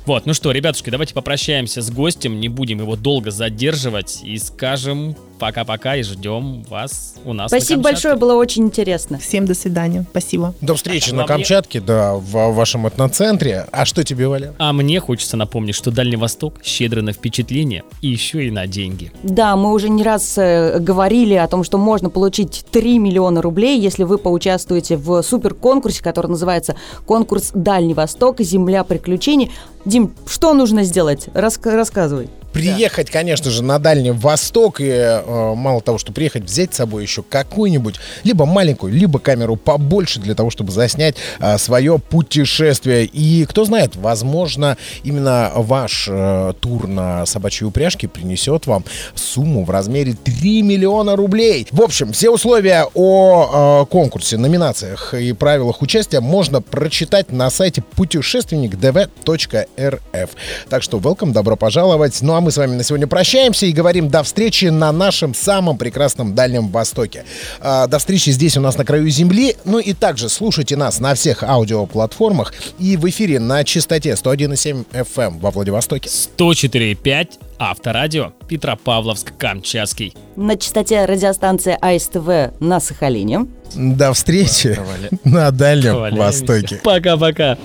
Вот, 0.04 0.26
ну 0.26 0.34
что, 0.34 0.50
ребятушки, 0.50 0.90
давайте 0.90 1.14
попрощаемся 1.14 1.80
с 1.80 1.90
гостем, 1.90 2.40
не 2.40 2.48
будем 2.48 2.80
его 2.80 2.96
долго 2.96 3.30
задерживать 3.30 4.20
и 4.24 4.36
скажем 4.38 5.16
пока-пока 5.42 5.96
и 5.96 6.04
ждем 6.04 6.62
вас 6.70 7.14
у 7.24 7.32
нас 7.32 7.50
на 7.50 7.58
Спасибо 7.58 7.82
Камчатке. 7.82 8.08
большое, 8.08 8.16
было 8.16 8.34
очень 8.38 8.62
интересно. 8.62 9.18
Всем 9.18 9.44
до 9.44 9.54
свидания. 9.54 10.06
Спасибо. 10.12 10.54
До 10.60 10.76
встречи 10.76 11.10
А 11.10 11.14
на 11.14 11.18
мне- 11.22 11.26
Камчатке, 11.26 11.80
да, 11.80 12.14
в 12.14 12.52
вашем 12.52 12.86
этноцентре. 12.86 13.66
А 13.72 13.84
что 13.84 14.04
тебе, 14.04 14.28
Валя? 14.28 14.54
А 14.58 14.72
мне 14.72 15.00
хочется 15.00 15.36
напомнить, 15.36 15.74
что 15.74 15.90
Дальний 15.90 16.14
Восток 16.16 16.60
щедрый 16.62 17.02
на 17.02 17.12
впечатления 17.12 17.82
и 18.02 18.06
еще 18.08 18.46
и 18.46 18.52
на 18.52 18.68
деньги. 18.68 19.10
Да, 19.24 19.56
мы 19.56 19.72
уже 19.72 19.88
не 19.88 20.04
раз 20.04 20.38
э, 20.38 20.78
говорили 20.78 21.34
о 21.34 21.48
том, 21.48 21.64
что 21.64 21.76
можно 21.76 22.08
получить 22.08 22.64
3 22.70 23.00
миллиона 23.00 23.42
рублей, 23.42 23.80
если 23.80 24.04
вы 24.04 24.18
поучаствуете 24.18 24.96
в 24.96 25.22
суперконкурсе, 25.22 26.04
который 26.04 26.28
называется 26.28 26.76
«Конкурс 27.04 27.50
Дальний 27.52 27.94
Восток. 27.94 28.40
Земля 28.40 28.84
приключений». 28.84 29.50
Дим, 29.84 30.14
что 30.24 30.54
нужно 30.54 30.84
сделать? 30.84 31.26
Раска- 31.34 31.74
рассказывай. 31.74 32.28
Приехать, 32.52 33.10
конечно 33.10 33.50
же, 33.50 33.62
на 33.62 33.78
Дальний 33.78 34.10
Восток 34.10 34.80
и 34.80 34.88
э, 34.88 35.54
мало 35.54 35.80
того, 35.80 35.98
что 35.98 36.12
приехать, 36.12 36.44
взять 36.44 36.74
с 36.74 36.76
собой 36.76 37.02
еще 37.02 37.22
какую-нибудь 37.22 37.96
либо 38.24 38.44
маленькую, 38.44 38.92
либо 38.92 39.18
камеру 39.18 39.56
побольше 39.56 40.20
для 40.20 40.34
того, 40.34 40.50
чтобы 40.50 40.70
заснять 40.70 41.16
э, 41.40 41.56
свое 41.58 41.98
путешествие. 41.98 43.06
И 43.06 43.46
кто 43.46 43.64
знает, 43.64 43.96
возможно, 43.96 44.76
именно 45.02 45.50
ваш 45.54 46.08
э, 46.10 46.52
тур 46.60 46.86
на 46.86 47.24
собачьей 47.24 47.66
упряжке 47.66 48.06
принесет 48.06 48.66
вам 48.66 48.84
сумму 49.14 49.64
в 49.64 49.70
размере 49.70 50.12
3 50.12 50.62
миллиона 50.62 51.16
рублей. 51.16 51.66
В 51.70 51.80
общем, 51.80 52.12
все 52.12 52.30
условия 52.30 52.86
о 52.94 53.82
э, 53.82 53.86
конкурсе, 53.90 54.36
номинациях 54.36 55.14
и 55.14 55.32
правилах 55.32 55.80
участия 55.80 56.20
можно 56.20 56.60
прочитать 56.60 57.32
на 57.32 57.48
сайте 57.48 57.82
путешественникдв.рф. 57.82 60.30
Так 60.68 60.82
что 60.82 60.98
welcome, 60.98 61.32
добро 61.32 61.56
пожаловать. 61.56 62.20
Ну 62.20 62.34
а 62.34 62.41
мы 62.42 62.50
с 62.50 62.56
вами 62.56 62.74
на 62.76 62.82
сегодня 62.82 63.06
прощаемся 63.06 63.66
и 63.66 63.72
говорим 63.72 64.08
до 64.08 64.22
встречи 64.22 64.66
на 64.66 64.92
нашем 64.92 65.34
самом 65.34 65.78
прекрасном 65.78 66.34
Дальнем 66.34 66.68
Востоке. 66.68 67.24
А, 67.60 67.86
до 67.86 67.98
встречи 67.98 68.30
здесь 68.30 68.56
у 68.56 68.60
нас 68.60 68.76
на 68.76 68.84
краю 68.84 69.08
земли. 69.08 69.56
Ну 69.64 69.78
и 69.78 69.92
также 69.94 70.28
слушайте 70.28 70.76
нас 70.76 71.00
на 71.00 71.14
всех 71.14 71.42
аудиоплатформах 71.42 72.52
и 72.78 72.96
в 72.96 73.08
эфире 73.08 73.40
на 73.40 73.64
частоте 73.64 74.10
101,7 74.12 74.84
FM 74.92 75.22
эм 75.22 75.38
во 75.38 75.50
Владивостоке. 75.50 76.08
104.5 76.08 77.28
Авторадио 77.58 78.32
Петропавловск-Камчатский. 78.48 80.14
На 80.36 80.56
частоте 80.56 81.04
радиостанции 81.04 81.76
АСТВ 81.80 82.58
на 82.60 82.80
Сахалине. 82.80 83.46
До 83.74 84.12
встречи 84.12 84.68
Проваля- 84.78 85.18
на 85.24 85.50
Дальнем 85.50 85.92
Проваляемся. 85.92 86.22
Востоке. 86.22 86.80
Пока-пока. 86.82 87.56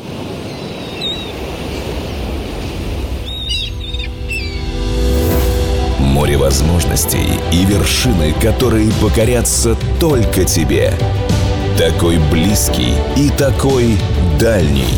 Возможностей 6.38 7.28
и 7.52 7.65
вершины, 7.65 8.34
которые 8.41 8.91
покорятся 9.02 9.76
только 10.00 10.45
тебе. 10.45 10.93
Такой 11.78 12.17
близкий 12.32 12.93
и 13.15 13.30
такой 13.30 13.97
дальний. 14.39 14.97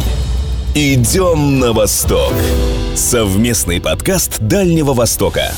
Идем 0.76 1.60
на 1.60 1.74
восток. 1.74 2.34
Совместный 2.96 3.82
подкаст 3.82 4.40
Дальнего 4.40 4.94
Востока. 4.94 5.52